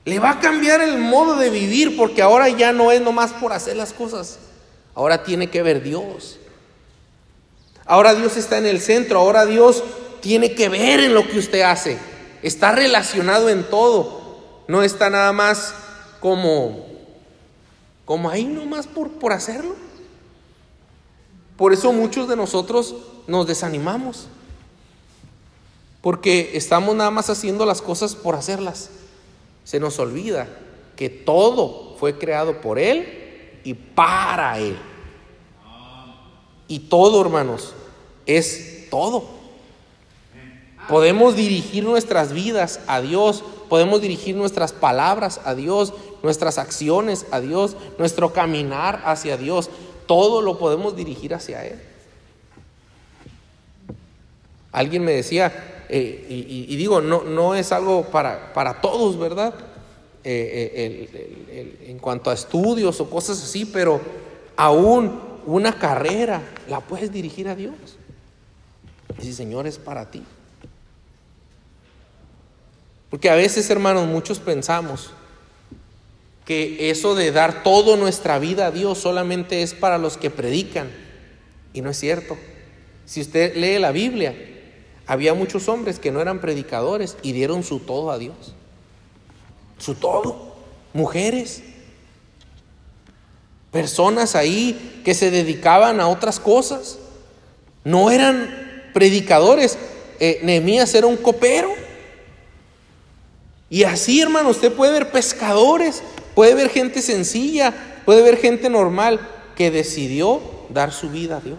[0.05, 3.53] Le va a cambiar el modo de vivir porque ahora ya no es nomás por
[3.53, 4.39] hacer las cosas.
[4.95, 6.39] Ahora tiene que ver Dios.
[7.85, 9.21] Ahora Dios está en el centro.
[9.21, 9.85] Ahora Dios
[10.21, 11.99] tiene que ver en lo que usted hace.
[12.43, 14.21] Está relacionado en todo.
[14.69, 15.75] No está nada más
[16.21, 16.87] como,
[18.05, 19.75] como ahí nomás por, por hacerlo.
[21.57, 22.95] Por eso muchos de nosotros
[23.27, 24.29] nos desanimamos.
[26.01, 28.89] Porque estamos nada más haciendo las cosas por hacerlas.
[29.71, 30.49] Se nos olvida
[30.97, 33.07] que todo fue creado por Él
[33.63, 34.77] y para Él.
[36.67, 37.73] Y todo, hermanos,
[38.27, 39.23] es todo.
[40.89, 47.39] Podemos dirigir nuestras vidas a Dios, podemos dirigir nuestras palabras a Dios, nuestras acciones a
[47.39, 49.71] Dios, nuestro caminar hacia Dios
[50.09, 51.81] todo lo podemos dirigir hacia Él.
[54.73, 59.53] Alguien me decía, eh, y, digo, no, no es algo para, para todos, ¿verdad?
[60.23, 61.09] Eh,
[61.53, 64.01] eh, en cuanto a estudios o cosas así, pero
[64.57, 67.75] aún una carrera la puedes dirigir a Dios.
[69.19, 70.23] Y si Señor es para ti.
[73.11, 75.11] Porque a veces, hermanos, muchos pensamos
[76.45, 80.89] que eso de dar toda nuestra vida a Dios solamente es para los que predican.
[81.73, 82.39] Y no es cierto.
[83.07, 84.35] Si usted lee la Biblia,
[85.11, 88.55] había muchos hombres que no eran predicadores y dieron su todo a Dios.
[89.77, 90.55] Su todo.
[90.93, 91.65] Mujeres.
[93.73, 97.01] Personas ahí que se dedicaban a otras cosas.
[97.83, 98.55] No eran
[98.95, 99.79] predicadores.
[100.21, 101.73] Eh, Nehemías era un copero.
[103.69, 106.05] Y así, hermano, usted puede ver pescadores,
[106.37, 109.19] puede ver gente sencilla, puede ver gente normal
[109.57, 111.59] que decidió dar su vida a Dios.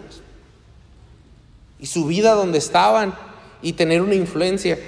[1.78, 3.14] Y su vida donde estaban
[3.62, 4.78] y tener una influencia.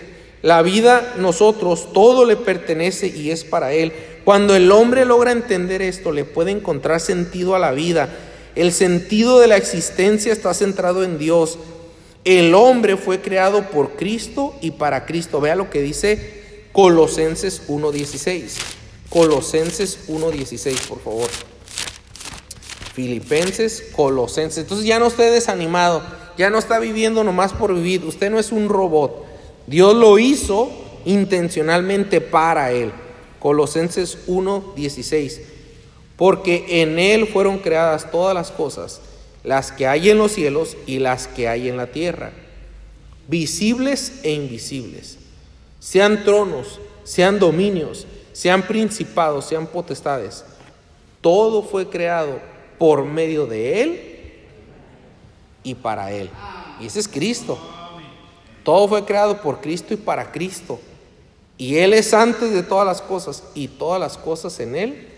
[0.43, 3.93] La vida, nosotros, todo le pertenece y es para Él.
[4.25, 8.09] Cuando el hombre logra entender esto, le puede encontrar sentido a la vida.
[8.55, 11.59] El sentido de la existencia está centrado en Dios.
[12.25, 15.41] El hombre fue creado por Cristo y para Cristo.
[15.41, 18.57] Vea lo que dice Colosenses 1.16.
[19.11, 21.29] Colosenses 1.16, por favor.
[22.95, 24.59] Filipenses, Colosenses.
[24.59, 26.03] Entonces ya no esté desanimado,
[26.37, 28.05] ya no está viviendo nomás por vivir.
[28.05, 29.25] Usted no es un robot.
[29.67, 30.71] Dios lo hizo
[31.05, 32.93] intencionalmente para él.
[33.39, 35.41] Colosenses 1.16.
[36.17, 39.01] Porque en él fueron creadas todas las cosas,
[39.43, 42.33] las que hay en los cielos y las que hay en la tierra,
[43.29, 45.19] visibles e invisibles
[45.85, 50.43] sean tronos, sean dominios, sean principados, sean potestades.
[51.21, 52.41] Todo fue creado
[52.79, 54.14] por medio de Él
[55.65, 56.31] y para Él.
[56.81, 57.59] Y ese es Cristo.
[58.63, 60.79] Todo fue creado por Cristo y para Cristo.
[61.59, 65.09] Y Él es antes de todas las cosas y todas las cosas en Él.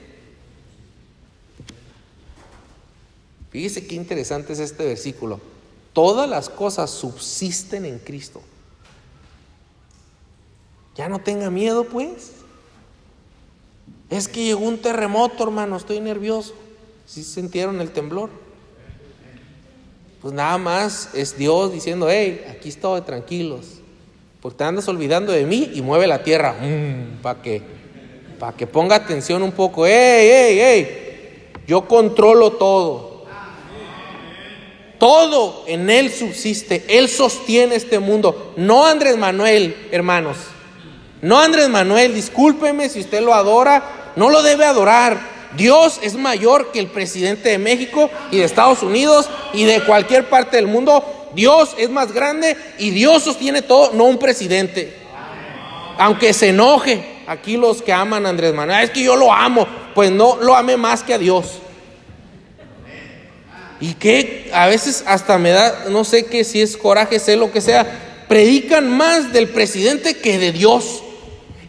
[3.51, 5.41] Fíjese qué interesante es este versículo.
[5.93, 8.43] Todas las cosas subsisten en Cristo.
[10.95, 12.33] Ya no tenga miedo, pues.
[14.11, 16.55] Es que llegó un terremoto, hermano, estoy nervioso.
[17.07, 18.31] ¿Sí sintieron el temblor?
[20.27, 23.65] Pues nada más es Dios diciendo, hey, aquí estoy, tranquilos.
[24.41, 26.57] Porque te andas olvidando de mí y mueve la tierra.
[26.61, 27.63] Mm, para que,
[28.57, 29.87] que ponga atención un poco.
[29.87, 31.53] Hey, hey, hey.
[31.69, 33.25] Yo controlo todo.
[34.99, 36.85] Todo en Él subsiste.
[36.89, 38.53] Él sostiene este mundo.
[38.57, 40.39] No Andrés Manuel, hermanos.
[41.23, 45.36] No Andrés Manuel, discúlpeme si usted lo adora, no lo debe adorar.
[45.57, 50.29] Dios es mayor que el presidente de México y de Estados Unidos y de cualquier
[50.29, 51.31] parte del mundo.
[51.35, 54.95] Dios es más grande y Dios sostiene todo, no un presidente.
[55.99, 59.67] Aunque se enoje aquí los que aman a Andrés Manuel, es que yo lo amo,
[59.95, 61.61] pues no lo ame más que a Dios.
[63.81, 67.53] Y que a veces hasta me da, no sé qué, si es coraje, sé lo
[67.53, 71.03] que sea, predican más del presidente que de Dios.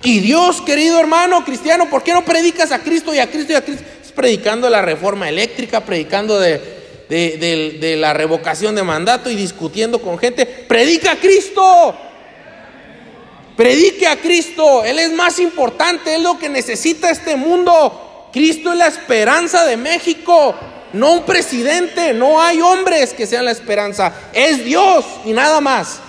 [0.04, 3.56] Y Dios, querido hermano cristiano, ¿por qué no predicas a Cristo y a Cristo y
[3.56, 3.84] a Cristo?
[3.84, 6.62] Estás predicando la reforma eléctrica, predicando de,
[7.10, 10.46] de, la revocación de mandato y discutiendo con gente.
[10.46, 11.96] Predica a Cristo.
[13.56, 14.84] Predique a Cristo.
[14.84, 18.30] Él es más importante, es lo que necesita este mundo.
[18.32, 20.54] Cristo es la esperanza de México,
[20.94, 26.00] no un presidente, no hay hombres que sean la esperanza, es Dios y nada más.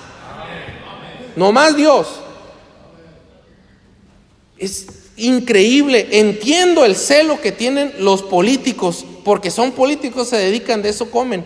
[1.36, 2.08] No más Dios.
[4.58, 6.08] Es increíble.
[6.12, 11.44] Entiendo el celo que tienen los políticos, porque son políticos, se dedican de eso, comen.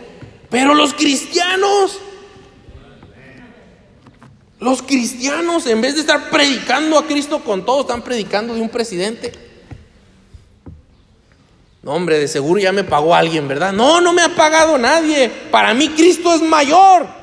[0.50, 1.98] Pero los cristianos,
[4.60, 8.68] los cristianos, en vez de estar predicando a Cristo con todo, están predicando de un
[8.68, 9.32] presidente.
[11.82, 13.72] No, hombre, de seguro ya me pagó alguien, ¿verdad?
[13.72, 15.28] No, no me ha pagado nadie.
[15.50, 17.21] Para mí Cristo es mayor.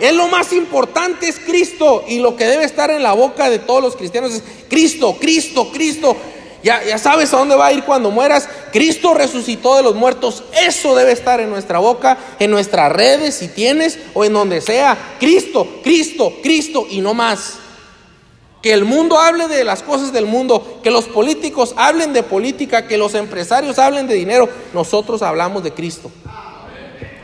[0.00, 3.60] Es lo más importante es Cristo y lo que debe estar en la boca de
[3.60, 6.16] todos los cristianos es Cristo, Cristo, Cristo.
[6.64, 8.48] Ya, ya sabes a dónde va a ir cuando mueras.
[8.72, 10.42] Cristo resucitó de los muertos.
[10.66, 15.16] Eso debe estar en nuestra boca, en nuestras redes, si tienes, o en donde sea.
[15.20, 17.58] Cristo, Cristo, Cristo y no más.
[18.62, 22.88] Que el mundo hable de las cosas del mundo, que los políticos hablen de política,
[22.88, 24.48] que los empresarios hablen de dinero.
[24.72, 26.10] Nosotros hablamos de Cristo.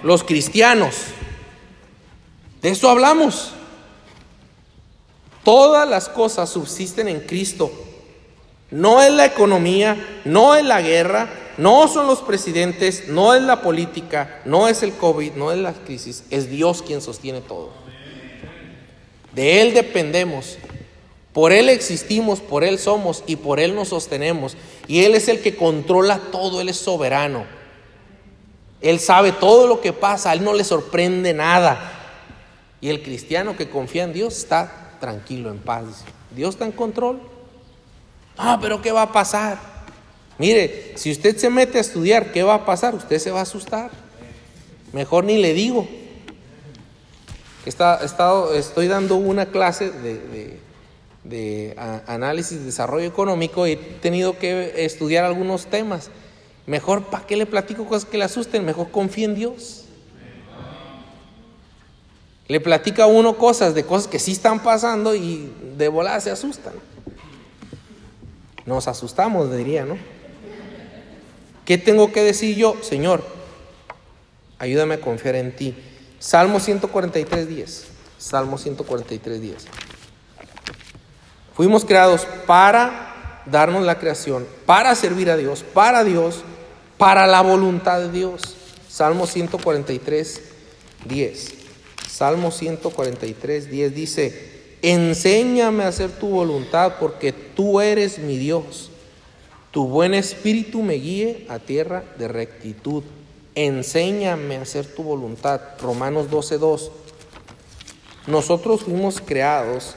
[0.03, 0.97] Los cristianos.
[2.63, 3.53] De eso hablamos.
[5.45, 7.71] Todas las cosas subsisten en Cristo.
[8.71, 13.63] No es la economía, no es la guerra, no son los presidentes, no es la
[13.63, 17.71] política, no es el COVID, no es la crisis, es Dios quien sostiene todo.
[19.35, 20.57] De Él dependemos.
[21.33, 24.57] Por Él existimos, por Él somos y por Él nos sostenemos.
[24.89, 27.45] Y Él es el que controla todo, Él es soberano.
[28.81, 32.00] Él sabe todo lo que pasa, Él no le sorprende nada.
[32.81, 35.85] Y el cristiano que confía en Dios está tranquilo, en paz.
[36.35, 37.21] Dios está en control.
[38.37, 39.59] Ah, pero ¿qué va a pasar?
[40.39, 42.95] Mire, si usted se mete a estudiar, ¿qué va a pasar?
[42.95, 43.91] Usted se va a asustar.
[44.93, 45.87] Mejor ni le digo.
[47.67, 50.59] Está, estado, estoy dando una clase de,
[51.25, 51.75] de,
[52.07, 56.11] análisis y desarrollo económico y he tenido que estudiar algunos temas.
[56.67, 58.65] Mejor, ¿para qué le platico cosas que le asusten?
[58.65, 59.85] Mejor confíe en Dios.
[62.51, 66.33] Le platica a uno cosas de cosas que sí están pasando y de volada se
[66.33, 66.73] asustan.
[68.67, 69.97] Nos asustamos, diría, ¿no?
[71.65, 72.75] ¿Qué tengo que decir yo?
[72.83, 73.23] Señor,
[74.59, 75.77] ayúdame a confiar en ti.
[76.19, 77.85] Salmo 143, 10.
[78.19, 79.67] Salmo 143, 10.
[81.55, 86.43] Fuimos creados para darnos la creación, para servir a Dios, para Dios,
[86.99, 88.57] para la voluntad de Dios.
[88.89, 90.41] Salmo 143,
[91.05, 91.60] 10.
[92.21, 94.51] Salmo 143, 10 dice,
[94.83, 98.91] enséñame a hacer tu voluntad porque tú eres mi Dios.
[99.71, 103.05] Tu buen espíritu me guíe a tierra de rectitud
[103.55, 105.61] enséñame a hacer tu voluntad.
[105.81, 106.91] Romanos 12.2.
[108.27, 109.95] Nosotros fuimos creados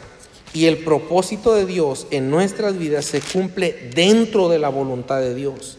[0.53, 5.36] y el propósito de Dios en nuestras vidas se cumple dentro de la voluntad de
[5.36, 5.77] Dios.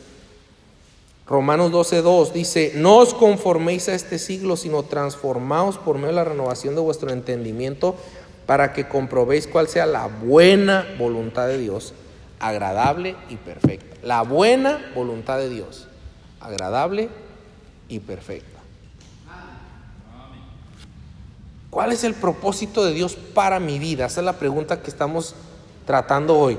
[1.26, 6.24] Romanos 12.2 dice, no os conforméis a este siglo, sino transformaos por medio de la
[6.24, 7.96] renovación de vuestro entendimiento
[8.44, 11.94] para que comprobéis cuál sea la buena voluntad de Dios,
[12.40, 13.96] agradable y perfecta.
[14.02, 15.88] La buena voluntad de Dios,
[16.40, 17.08] agradable
[17.88, 18.60] y perfecta.
[21.70, 24.06] ¿Cuál es el propósito de Dios para mi vida?
[24.06, 25.34] Esa es la pregunta que estamos
[25.86, 26.58] tratando hoy.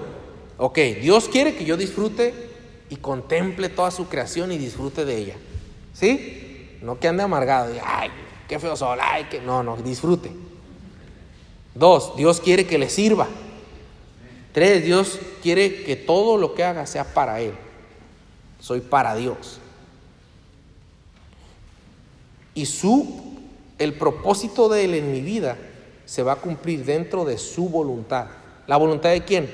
[0.58, 2.55] Ok, Dios quiere que yo disfrute
[2.90, 5.36] y contemple toda su creación y disfrute de ella.
[5.94, 6.78] ¿Sí?
[6.82, 8.10] No que ande amargado y, ay,
[8.48, 10.32] qué feo sol, ay, que no, no, disfrute.
[11.74, 13.28] Dos, Dios quiere que le sirva.
[14.54, 17.54] Tres, Dios quiere que todo lo que haga sea para Él.
[18.60, 19.60] Soy para Dios
[22.56, 23.36] y su
[23.78, 25.58] el propósito de él en mi vida
[26.06, 28.28] se va a cumplir dentro de su voluntad.
[28.68, 29.52] ¿La voluntad de quién?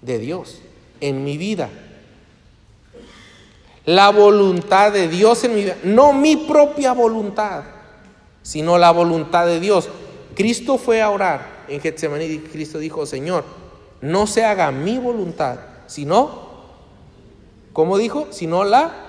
[0.00, 0.62] De Dios
[1.00, 1.68] en mi vida.
[3.84, 7.64] La voluntad de Dios en mi vida, no mi propia voluntad,
[8.42, 9.88] sino la voluntad de Dios.
[10.34, 13.44] Cristo fue a orar en Getsemaní y Cristo dijo, Señor,
[14.00, 16.48] no se haga mi voluntad, sino,
[17.72, 18.28] ¿cómo dijo?
[18.30, 19.08] Sino la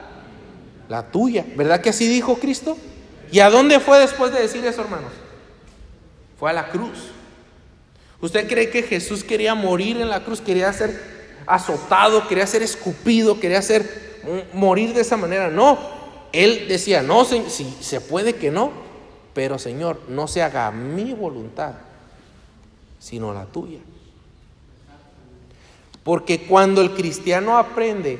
[0.89, 1.45] la tuya.
[1.55, 2.75] ¿Verdad que así dijo Cristo?
[3.31, 5.11] ¿Y a dónde fue después de decir eso, hermanos?
[6.37, 7.11] Fue a la cruz.
[8.21, 10.41] ¿Usted cree que Jesús quería morir en la cruz?
[10.41, 11.18] Quería ser
[11.49, 13.83] azotado, quería ser escupido, quería ser
[14.23, 15.49] mm, morir de esa manera.
[15.49, 15.77] No,
[16.31, 18.71] él decía, no, si se puede que no,
[19.33, 21.73] pero Señor, no se haga mi voluntad,
[22.99, 23.79] sino la tuya.
[26.03, 28.19] Porque cuando el cristiano aprende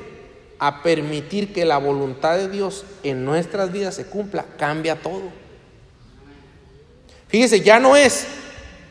[0.58, 5.22] a permitir que la voluntad de Dios en nuestras vidas se cumpla, cambia todo.
[7.28, 8.26] Fíjese, ya no es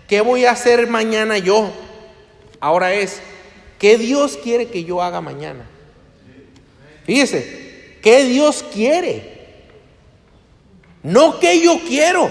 [0.07, 1.69] qué voy a hacer mañana yo,
[2.59, 3.21] ahora es
[3.79, 5.65] qué Dios quiere que yo haga mañana.
[7.05, 9.39] Fíjese, qué Dios quiere,
[11.01, 12.29] no que yo quiero,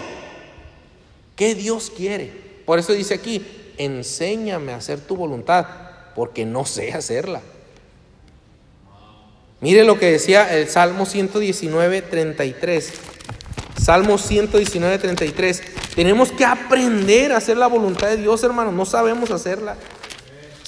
[1.34, 2.30] qué Dios quiere.
[2.64, 3.44] Por eso dice aquí,
[3.78, 5.66] enséñame a hacer tu voluntad,
[6.14, 7.40] porque no sé hacerla.
[9.60, 12.92] Mire lo que decía el Salmo 119, 33.
[13.80, 15.62] Salmo 119, 33.
[15.96, 18.74] Tenemos que aprender a hacer la voluntad de Dios, hermanos.
[18.74, 19.76] No sabemos hacerla.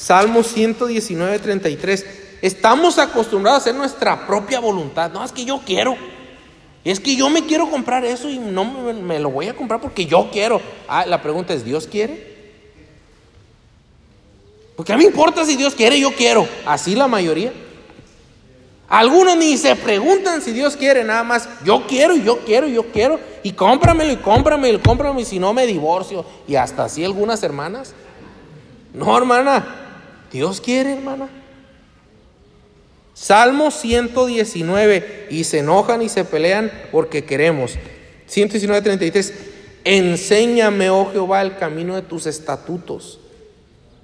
[0.00, 2.06] Salmo 119, 33.
[2.40, 5.10] Estamos acostumbrados a hacer nuestra propia voluntad.
[5.12, 5.94] No, es que yo quiero.
[6.82, 10.06] Es que yo me quiero comprar eso y no me, lo voy a comprar porque
[10.06, 10.58] yo quiero.
[10.88, 12.30] Ah, la pregunta es, ¿Dios quiere?
[14.74, 16.48] Porque a mí me importa si Dios quiere, yo quiero.
[16.64, 17.52] Así la mayoría.
[18.88, 23.20] Algunos ni se preguntan si Dios quiere, nada más, yo quiero, yo quiero, yo quiero,
[23.42, 26.24] y cómpramelo, y cómpramelo, y cómpramelo, y si no me divorcio.
[26.48, 27.92] Y hasta así algunas hermanas.
[28.94, 29.89] No, hermana,
[30.30, 31.28] Dios quiere, hermana.
[33.14, 37.74] Salmo 119, y se enojan y se pelean porque queremos.
[38.26, 39.34] 119, 33,
[39.84, 43.20] enséñame, oh Jehová, el camino de tus estatutos,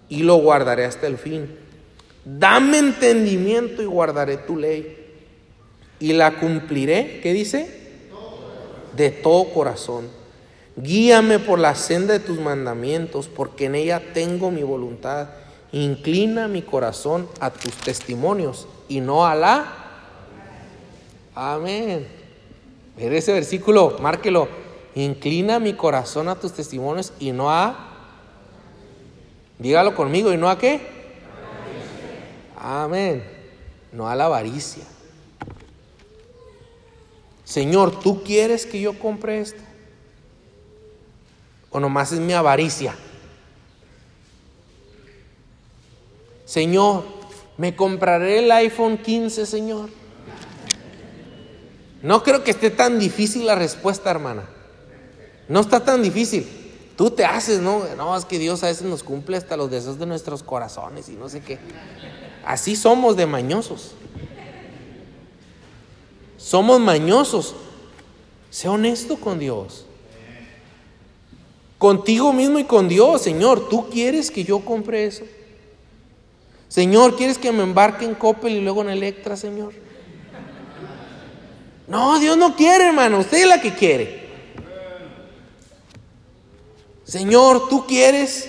[0.08, 1.48] y lo guardaré hasta el fin.
[2.26, 5.04] Dame entendimiento y guardaré tu ley.
[5.98, 7.70] Y la cumpliré, ¿qué dice?
[8.96, 10.08] De todo corazón.
[10.76, 15.28] Guíame por la senda de tus mandamientos, porque en ella tengo mi voluntad.
[15.76, 19.74] Inclina mi corazón a tus testimonios y no a la.
[21.34, 22.08] Amén.
[22.96, 24.48] Ver ese versículo, márquelo.
[24.94, 27.90] Inclina mi corazón a tus testimonios y no a.
[29.58, 30.80] Dígalo conmigo, ¿y no a qué?
[32.56, 33.22] Amén.
[33.92, 34.84] No a la avaricia.
[37.44, 39.60] Señor, ¿tú quieres que yo compre esto?
[41.68, 42.94] ¿O nomás es mi avaricia?
[46.46, 47.04] Señor,
[47.58, 49.90] me compraré el iPhone 15, Señor.
[52.02, 54.48] No creo que esté tan difícil la respuesta, hermana.
[55.48, 56.46] No está tan difícil.
[56.96, 57.82] Tú te haces, ¿no?
[57.96, 61.12] No, es que Dios a veces nos cumple hasta los deseos de nuestros corazones y
[61.12, 61.58] no sé qué.
[62.44, 63.92] Así somos de mañosos.
[66.38, 67.56] Somos mañosos.
[68.50, 69.84] Sé honesto con Dios.
[71.76, 73.68] Contigo mismo y con Dios, Señor.
[73.68, 75.24] ¿Tú quieres que yo compre eso?
[76.76, 79.72] Señor, ¿quieres que me embarque en Coppel y luego en Electra, Señor?
[81.88, 83.20] No, Dios no quiere, hermano.
[83.20, 84.28] Usted es la que quiere.
[87.04, 88.46] Señor, tú quieres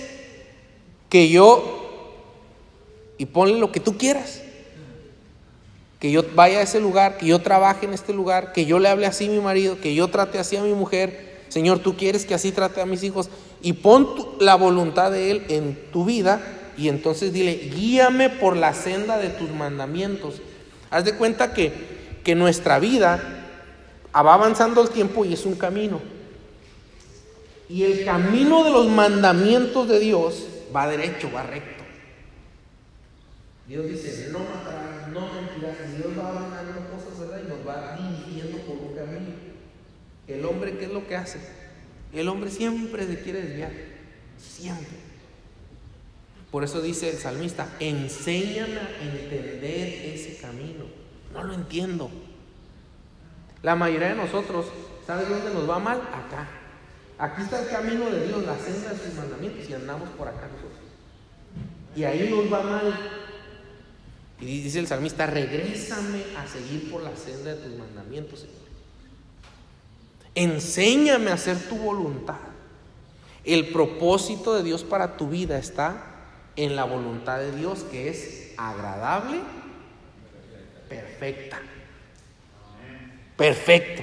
[1.08, 2.12] que yo,
[3.16, 4.42] y ponle lo que tú quieras,
[5.98, 8.90] que yo vaya a ese lugar, que yo trabaje en este lugar, que yo le
[8.90, 11.46] hable así a mi marido, que yo trate así a mi mujer.
[11.48, 13.30] Señor, tú quieres que así trate a mis hijos.
[13.62, 14.06] Y pon
[14.38, 19.30] la voluntad de Él en tu vida y entonces dile, guíame por la senda de
[19.30, 20.40] tus mandamientos.
[20.90, 21.72] Haz de cuenta que,
[22.22, 23.20] que nuestra vida
[24.14, 26.00] va avanzando el tiempo y es un camino.
[27.68, 31.82] Y el camino de los mandamientos de Dios va derecho, va recto.
[33.66, 35.96] Dios dice, no matarás, no mentirás.
[35.96, 37.42] Dios va mandando cosas, ¿verdad?
[37.44, 39.34] Y nos va dirigiendo por un camino.
[40.28, 41.40] El hombre, ¿qué es lo que hace?
[42.12, 43.72] El hombre siempre se quiere desviar.
[44.38, 45.07] Siempre.
[46.50, 50.84] Por eso dice el salmista, enséñame a entender ese camino.
[51.32, 52.10] No lo entiendo.
[53.62, 54.66] La mayoría de nosotros,
[55.06, 56.00] ¿sabes dónde nos va mal?
[56.00, 56.48] Acá.
[57.18, 60.46] Aquí está el camino de Dios, la senda de sus mandamientos y andamos por acá
[60.46, 60.78] nosotros.
[61.94, 62.94] Y ahí nos va mal.
[64.40, 68.56] Y dice el salmista, regrésame a seguir por la senda de tus mandamientos, Señor.
[70.34, 72.36] Enséñame a hacer tu voluntad.
[73.44, 76.17] El propósito de Dios para tu vida está
[76.58, 79.38] en la voluntad de Dios, que es agradable,
[80.88, 81.60] perfecta.
[83.36, 84.02] Perfecto.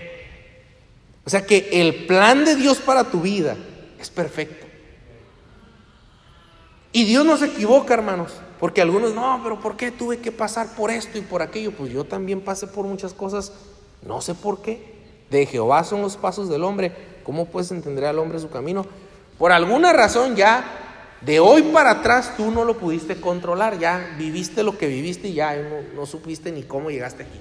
[1.25, 3.57] O sea que el plan de Dios para tu vida
[3.99, 4.65] es perfecto.
[6.93, 8.31] Y Dios no se equivoca, hermanos.
[8.57, 11.73] Porque algunos, no, pero ¿por qué tuve que pasar por esto y por aquello?
[11.73, 13.51] Pues yo también pasé por muchas cosas,
[14.01, 14.95] no sé por qué.
[15.29, 16.93] De Jehová son los pasos del hombre.
[17.25, 18.85] ¿Cómo puedes entender al hombre su camino?
[19.37, 20.84] Por alguna razón ya,
[21.21, 25.33] de hoy para atrás tú no lo pudiste controlar, ya viviste lo que viviste y
[25.33, 25.55] ya
[25.95, 27.39] no, supiste ni cómo llegaste aquí.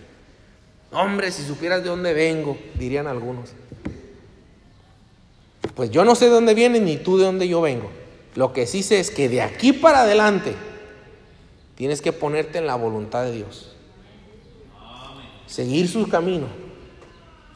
[0.93, 3.51] Hombre, si supieras de dónde vengo, dirían algunos.
[5.75, 7.91] Pues yo no sé de dónde vienes ni tú de dónde yo vengo.
[8.37, 10.55] Lo que sí sé es que de aquí para adelante
[11.75, 13.75] tienes que ponerte en la voluntad de Dios.
[15.47, 16.47] Seguir su camino.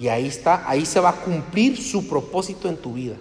[0.01, 3.17] Y ahí está, ahí se va a cumplir su propósito en tu vida.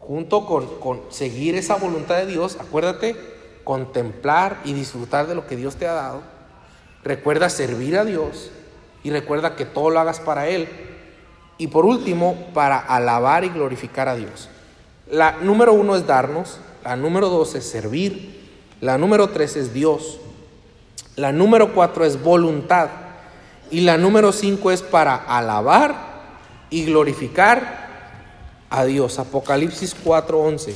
[0.00, 3.16] Junto con, con seguir esa voluntad de Dios, acuérdate,
[3.64, 6.22] contemplar y disfrutar de lo que Dios te ha dado.
[7.04, 8.50] Recuerda servir a Dios
[9.02, 10.68] y recuerda que todo lo hagas para Él
[11.60, 14.48] y por último, para alabar y glorificar a Dios.
[15.10, 18.48] La número uno es darnos, la número dos es servir,
[18.80, 20.20] la número tres es Dios,
[21.16, 22.88] la número cuatro es voluntad
[23.70, 25.94] y la número cinco es para alabar
[26.70, 27.89] y glorificar
[28.70, 29.18] a Dios.
[29.18, 30.74] Apocalipsis 4:11.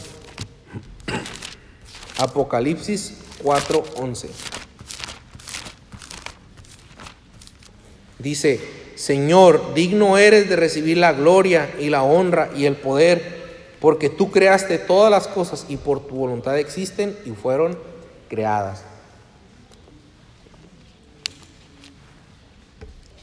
[2.18, 4.28] Apocalipsis 4:11.
[8.18, 8.60] Dice,
[8.96, 14.30] Señor, digno eres de recibir la gloria y la honra y el poder, porque tú
[14.30, 17.78] creaste todas las cosas y por tu voluntad existen y fueron
[18.28, 18.82] creadas.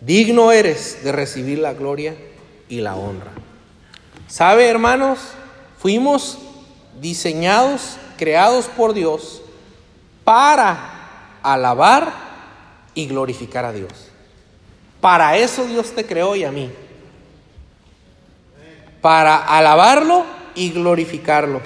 [0.02, 2.16] Digno eres de recibir la gloria
[2.70, 3.32] y la honra.
[4.32, 5.20] ¿Sabe, hermanos?
[5.78, 6.38] Fuimos
[7.02, 9.42] diseñados, creados por Dios
[10.24, 12.14] para alabar
[12.94, 13.92] y glorificar a Dios.
[15.02, 16.72] Para eso Dios te creó y a mí.
[19.02, 20.24] Para alabarlo
[20.56, 21.60] y glorificarlo.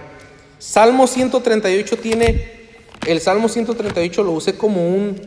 [0.58, 2.52] Salmo 138 tiene,
[3.06, 5.22] el Salmo 138 lo usé como un,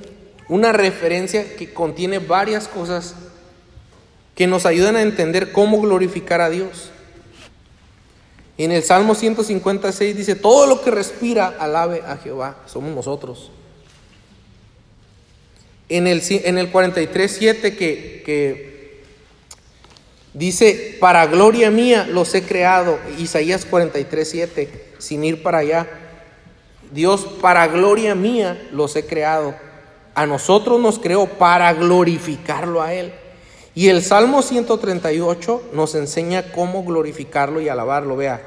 [0.48, 3.14] una referencia que contiene varias cosas
[4.34, 6.90] que nos ayudan a entender cómo glorificar a Dios.
[8.58, 13.52] En el Salmo 156 dice, todo lo que respira, alabe a Jehová, somos nosotros.
[15.88, 19.04] En el, en el 43, 7 que, que
[20.34, 25.88] dice, para gloria mía los he creado, Isaías 43, 7, sin ir para allá.
[26.90, 29.54] Dios, para gloria mía los he creado.
[30.16, 33.12] A nosotros nos creó para glorificarlo a Él.
[33.78, 38.16] Y el Salmo 138 nos enseña cómo glorificarlo y alabarlo.
[38.16, 38.42] Vea,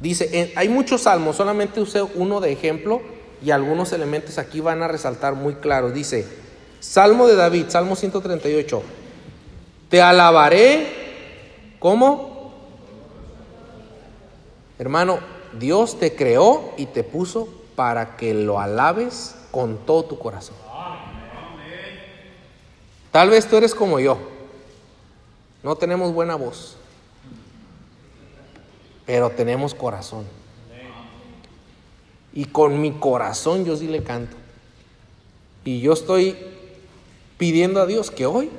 [0.00, 3.02] dice, hay muchos salmos, solamente usé uno de ejemplo
[3.44, 5.92] y algunos elementos aquí van a resaltar muy claros.
[5.92, 6.26] Dice,
[6.80, 8.82] Salmo de David, Salmo 138,
[9.90, 12.54] te alabaré, ¿cómo?
[14.78, 15.18] Hermano,
[15.60, 20.56] Dios te creó y te puso para que lo alabes con todo tu corazón.
[23.12, 24.37] Tal vez tú eres como yo.
[25.62, 26.76] No tenemos buena voz.
[29.06, 30.24] Pero tenemos corazón.
[32.32, 34.36] Y con mi corazón yo sí le canto.
[35.64, 36.36] Y yo estoy
[37.36, 38.50] pidiendo a Dios que hoy,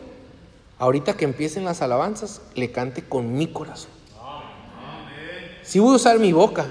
[0.79, 3.91] ahorita que empiecen las alabanzas, le cante con mi corazón.
[5.63, 6.65] Si voy a usar mi boca,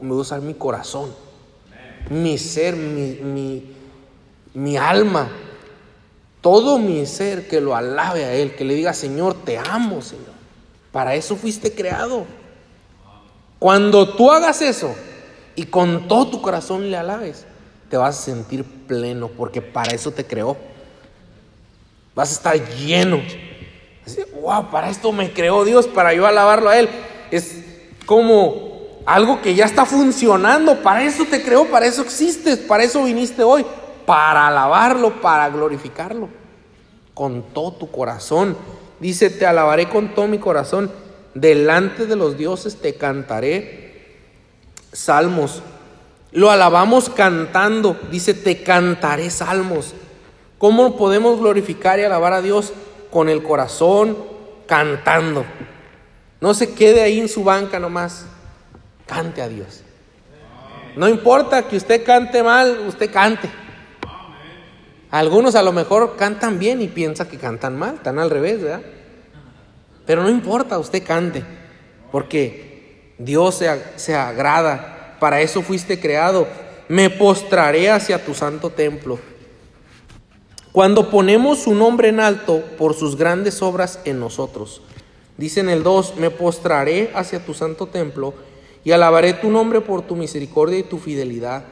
[0.00, 1.14] me voy a usar mi corazón,
[2.08, 3.76] mi ser, mi, mi,
[4.54, 5.28] mi alma,
[6.46, 10.30] todo mi ser que lo alabe a Él, que le diga, Señor, te amo, Señor.
[10.92, 12.24] Para eso fuiste creado.
[13.58, 14.94] Cuando tú hagas eso
[15.56, 17.46] y con todo tu corazón le alabes,
[17.90, 20.56] te vas a sentir pleno, porque para eso te creó.
[22.14, 23.20] Vas a estar lleno.
[24.40, 26.88] wow, para esto me creó Dios, para yo alabarlo a Él.
[27.32, 27.56] Es
[28.06, 30.80] como algo que ya está funcionando.
[30.80, 33.66] Para eso te creó, para eso existes, para eso viniste hoy
[34.06, 36.28] para alabarlo, para glorificarlo,
[37.16, 38.58] con todo tu corazón.
[39.00, 40.90] Dice, te alabaré con todo mi corazón,
[41.32, 44.18] delante de los dioses te cantaré
[44.92, 45.62] salmos.
[46.30, 49.94] Lo alabamos cantando, dice, te cantaré salmos.
[50.58, 52.74] ¿Cómo podemos glorificar y alabar a Dios?
[53.10, 54.18] Con el corazón,
[54.66, 55.46] cantando.
[56.42, 58.26] No se quede ahí en su banca nomás,
[59.06, 59.80] cante a Dios.
[60.96, 63.48] No importa que usted cante mal, usted cante.
[65.16, 68.82] Algunos a lo mejor cantan bien y piensa que cantan mal, están al revés, ¿verdad?
[70.04, 71.42] Pero no importa, usted cante,
[72.12, 76.46] porque Dios se, se agrada, para eso fuiste creado.
[76.88, 79.18] Me postraré hacia tu santo templo.
[80.70, 84.82] Cuando ponemos su nombre en alto por sus grandes obras en nosotros.
[85.38, 88.34] Dice en el 2, me postraré hacia tu santo templo
[88.84, 91.64] y alabaré tu nombre por tu misericordia y tu fidelidad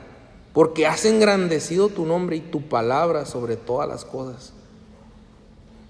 [0.54, 4.52] porque has engrandecido tu nombre y tu palabra sobre todas las cosas.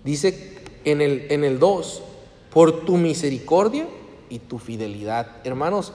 [0.03, 2.03] Dice en el, en el 2,
[2.51, 3.87] por tu misericordia
[4.31, 5.29] y tu fidelidad.
[5.45, 5.93] Hermanos,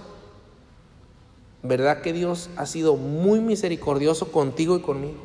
[1.63, 5.17] ¿verdad que Dios ha sido muy misericordioso contigo y conmigo?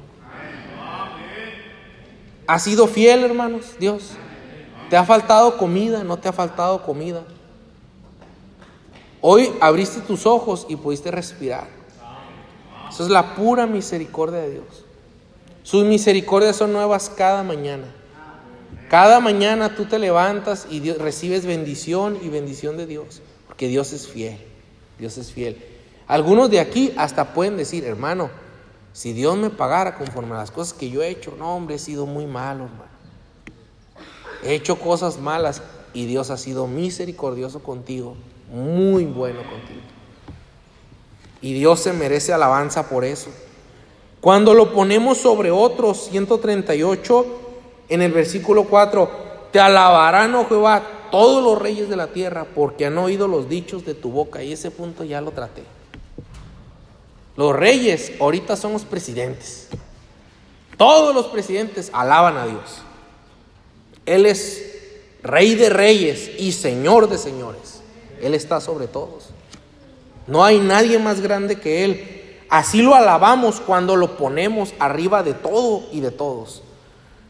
[2.47, 4.13] ¿Ha sido fiel, hermanos, Dios?
[4.89, 6.03] ¿Te ha faltado comida?
[6.03, 7.25] ¿No te ha faltado comida?
[9.21, 11.74] Hoy abriste tus ojos y pudiste respirar.
[12.95, 14.85] Eso es la pura misericordia de Dios.
[15.65, 17.93] Sus misericordias son nuevas cada mañana.
[18.89, 24.07] Cada mañana tú te levantas y recibes bendición y bendición de Dios, porque Dios es
[24.07, 24.39] fiel.
[24.97, 25.61] Dios es fiel.
[26.07, 28.31] Algunos de aquí hasta pueden decir, hermano,
[28.93, 31.81] si Dios me pagara conforme a las cosas que yo he hecho, no, hombre, he
[31.81, 32.93] sido muy malo, hermano.
[34.45, 35.63] He hecho cosas malas
[35.95, 38.15] y Dios ha sido misericordioso contigo,
[38.53, 39.94] muy bueno contigo.
[41.45, 43.29] Y Dios se merece alabanza por eso.
[44.23, 47.27] Cuando lo ponemos sobre otros, 138,
[47.91, 49.11] en el versículo 4,
[49.53, 53.85] te alabarán, oh Jehová, todos los reyes de la tierra, porque han oído los dichos
[53.85, 54.43] de tu boca.
[54.43, 55.65] Y ese punto ya lo traté.
[57.37, 59.69] Los reyes ahorita son los presidentes.
[60.79, 62.79] Todos los presidentes alaban a Dios.
[64.07, 64.65] Él es
[65.23, 67.83] rey de reyes y señor de señores.
[68.23, 69.29] Él está sobre todos.
[70.27, 72.25] No hay nadie más grande que Él.
[72.49, 76.63] Así lo alabamos cuando lo ponemos arriba de todo y de todos.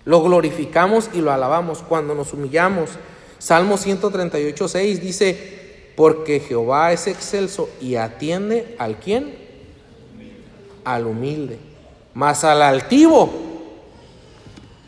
[0.05, 2.91] Lo glorificamos y lo alabamos cuando nos humillamos.
[3.39, 9.35] Salmo 138, 6 dice, porque Jehová es excelso y atiende al quien?
[10.85, 11.59] Al humilde.
[12.13, 13.31] Mas al altivo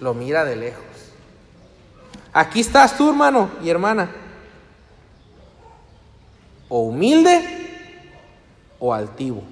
[0.00, 0.84] lo mira de lejos.
[2.32, 4.11] Aquí estás tú, hermano y hermana.
[6.68, 7.65] O humilde
[8.78, 9.42] o altivo.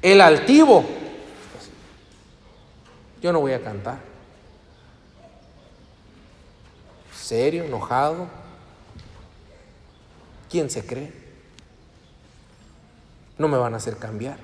[0.00, 0.84] El altivo,
[3.20, 4.12] yo no voy a cantar.
[7.32, 8.28] serio, enojado.
[10.50, 11.10] ¿Quién se cree?
[13.38, 14.36] No me van a hacer cambiar.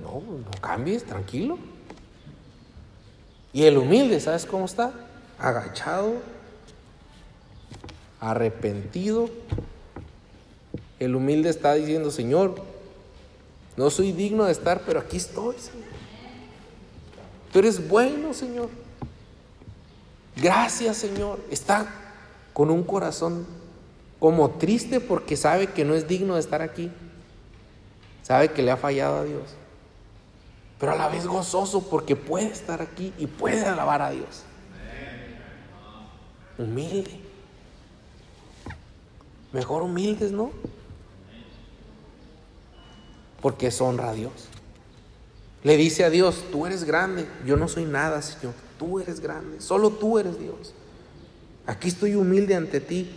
[0.00, 1.58] No, no cambies, tranquilo.
[3.52, 4.90] Y el humilde, ¿sabes cómo está?
[5.38, 6.14] Agachado,
[8.18, 9.28] arrepentido.
[11.04, 12.62] El humilde está diciendo, Señor,
[13.76, 15.88] no soy digno de estar, pero aquí estoy, Señor.
[17.52, 18.68] Tú eres bueno, Señor.
[20.36, 21.40] Gracias, Señor.
[21.50, 21.92] Está
[22.52, 23.44] con un corazón
[24.20, 26.88] como triste porque sabe que no es digno de estar aquí.
[28.22, 29.56] Sabe que le ha fallado a Dios.
[30.78, 34.44] Pero a la vez gozoso porque puede estar aquí y puede alabar a Dios.
[36.58, 37.18] Humilde.
[39.52, 40.52] Mejor humildes, ¿no?
[43.42, 44.32] Porque es honra a Dios.
[45.64, 49.60] Le dice a Dios, tú eres grande, yo no soy nada, Señor, tú eres grande,
[49.60, 50.74] solo tú eres Dios.
[51.66, 53.10] Aquí estoy humilde ante ti.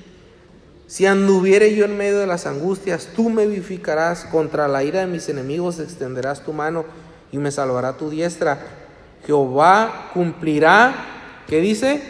[0.88, 5.08] Si anduviere yo en medio de las angustias, tú me vivificarás contra la ira de
[5.08, 6.86] mis enemigos, extenderás tu mano
[7.32, 8.60] y me salvará tu diestra.
[9.26, 12.02] Jehová cumplirá, ¿qué dice?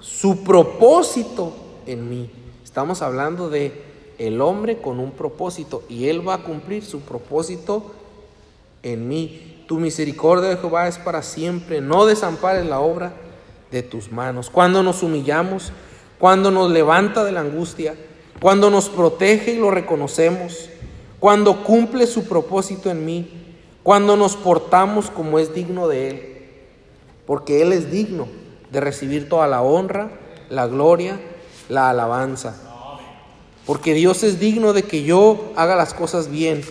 [0.00, 1.56] Su propósito
[1.86, 2.30] en mí.
[2.62, 3.91] Estamos hablando de
[4.22, 7.92] el hombre con un propósito y él va a cumplir su propósito
[8.84, 9.64] en mí.
[9.66, 11.80] Tu misericordia, Jehová, es para siempre.
[11.80, 13.14] No desampares la obra
[13.72, 14.48] de tus manos.
[14.48, 15.72] Cuando nos humillamos,
[16.20, 17.96] cuando nos levanta de la angustia,
[18.40, 20.68] cuando nos protege y lo reconocemos,
[21.18, 23.28] cuando cumple su propósito en mí,
[23.82, 26.48] cuando nos portamos como es digno de Él,
[27.26, 28.28] porque Él es digno
[28.70, 30.10] de recibir toda la honra,
[30.48, 31.20] la gloria,
[31.68, 32.71] la alabanza.
[33.66, 36.62] Porque Dios es digno de que yo haga las cosas bien.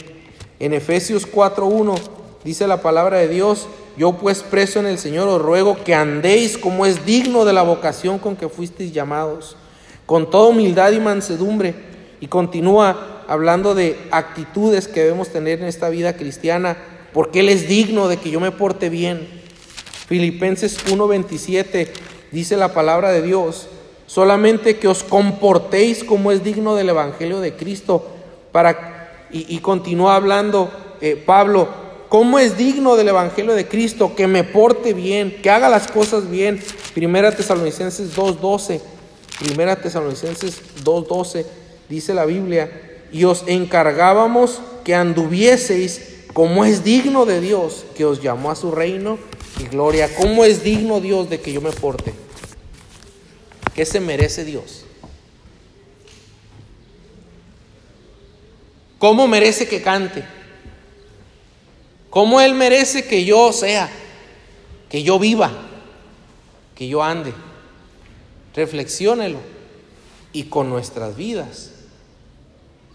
[0.59, 1.97] En Efesios 4.1
[2.43, 3.67] dice la palabra de Dios,
[3.97, 7.61] yo pues preso en el Señor os ruego que andéis como es digno de la
[7.61, 9.55] vocación con que fuisteis llamados,
[10.05, 11.75] con toda humildad y mansedumbre.
[12.19, 16.77] Y continúa hablando de actitudes que debemos tener en esta vida cristiana,
[17.13, 19.27] porque Él es digno de que yo me porte bien.
[20.07, 21.87] Filipenses 1:27
[22.31, 23.67] dice la palabra de Dios,
[24.11, 28.05] solamente que os comportéis como es digno del Evangelio de Cristo,
[28.51, 31.69] para y, continúa hablando eh, Pablo,
[32.09, 36.29] ¿cómo es digno del Evangelio de Cristo que me porte bien, que haga las cosas
[36.29, 36.61] bien?
[36.93, 38.81] Primera Tesalonicenses 2.12,
[39.39, 41.45] Primera Tesalonicenses 2.12,
[41.87, 42.69] dice la Biblia,
[43.13, 48.71] y os encargábamos que anduvieseis como es digno de Dios que os llamó a su
[48.71, 49.17] reino
[49.57, 50.13] y gloria.
[50.17, 52.13] ¿Cómo es digno Dios de que yo me porte?
[53.81, 54.85] ¿Qué se merece Dios?
[58.99, 60.23] ¿Cómo merece que cante?
[62.11, 63.89] ¿Cómo Él merece que yo sea?
[64.87, 65.51] Que yo viva,
[66.75, 67.33] que yo ande.
[68.53, 69.39] Reflexiónelo
[70.31, 71.71] y con nuestras vidas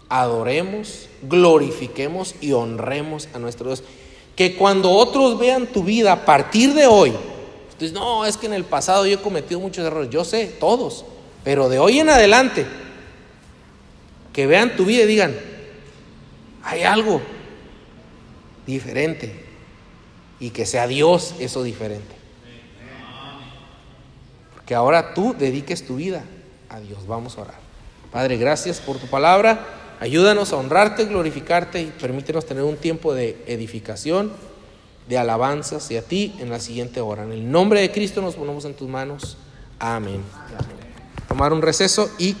[0.07, 3.83] adoremos, glorifiquemos y honremos a nuestro Dios.
[4.37, 7.11] Que cuando otros vean tu vida a partir de hoy,
[7.93, 11.05] no, es que en el pasado yo he cometido muchos errores, yo sé, todos,
[11.43, 12.65] pero de hoy en adelante,
[14.33, 15.35] que vean tu vida y digan,
[16.63, 17.21] hay algo
[18.65, 19.45] diferente
[20.39, 22.15] y que sea Dios eso diferente.
[24.53, 26.23] Porque ahora tú dediques tu vida
[26.69, 27.07] a Dios.
[27.07, 27.59] Vamos a orar.
[28.11, 29.65] Padre, gracias por tu palabra.
[29.99, 34.31] Ayúdanos a honrarte, glorificarte y permítenos tener un tiempo de edificación,
[35.07, 37.23] de alabanza hacia ti en la siguiente hora.
[37.23, 39.37] En el nombre de Cristo nos ponemos en tus manos.
[39.79, 40.21] Amén.
[41.27, 42.33] Tomar un receso y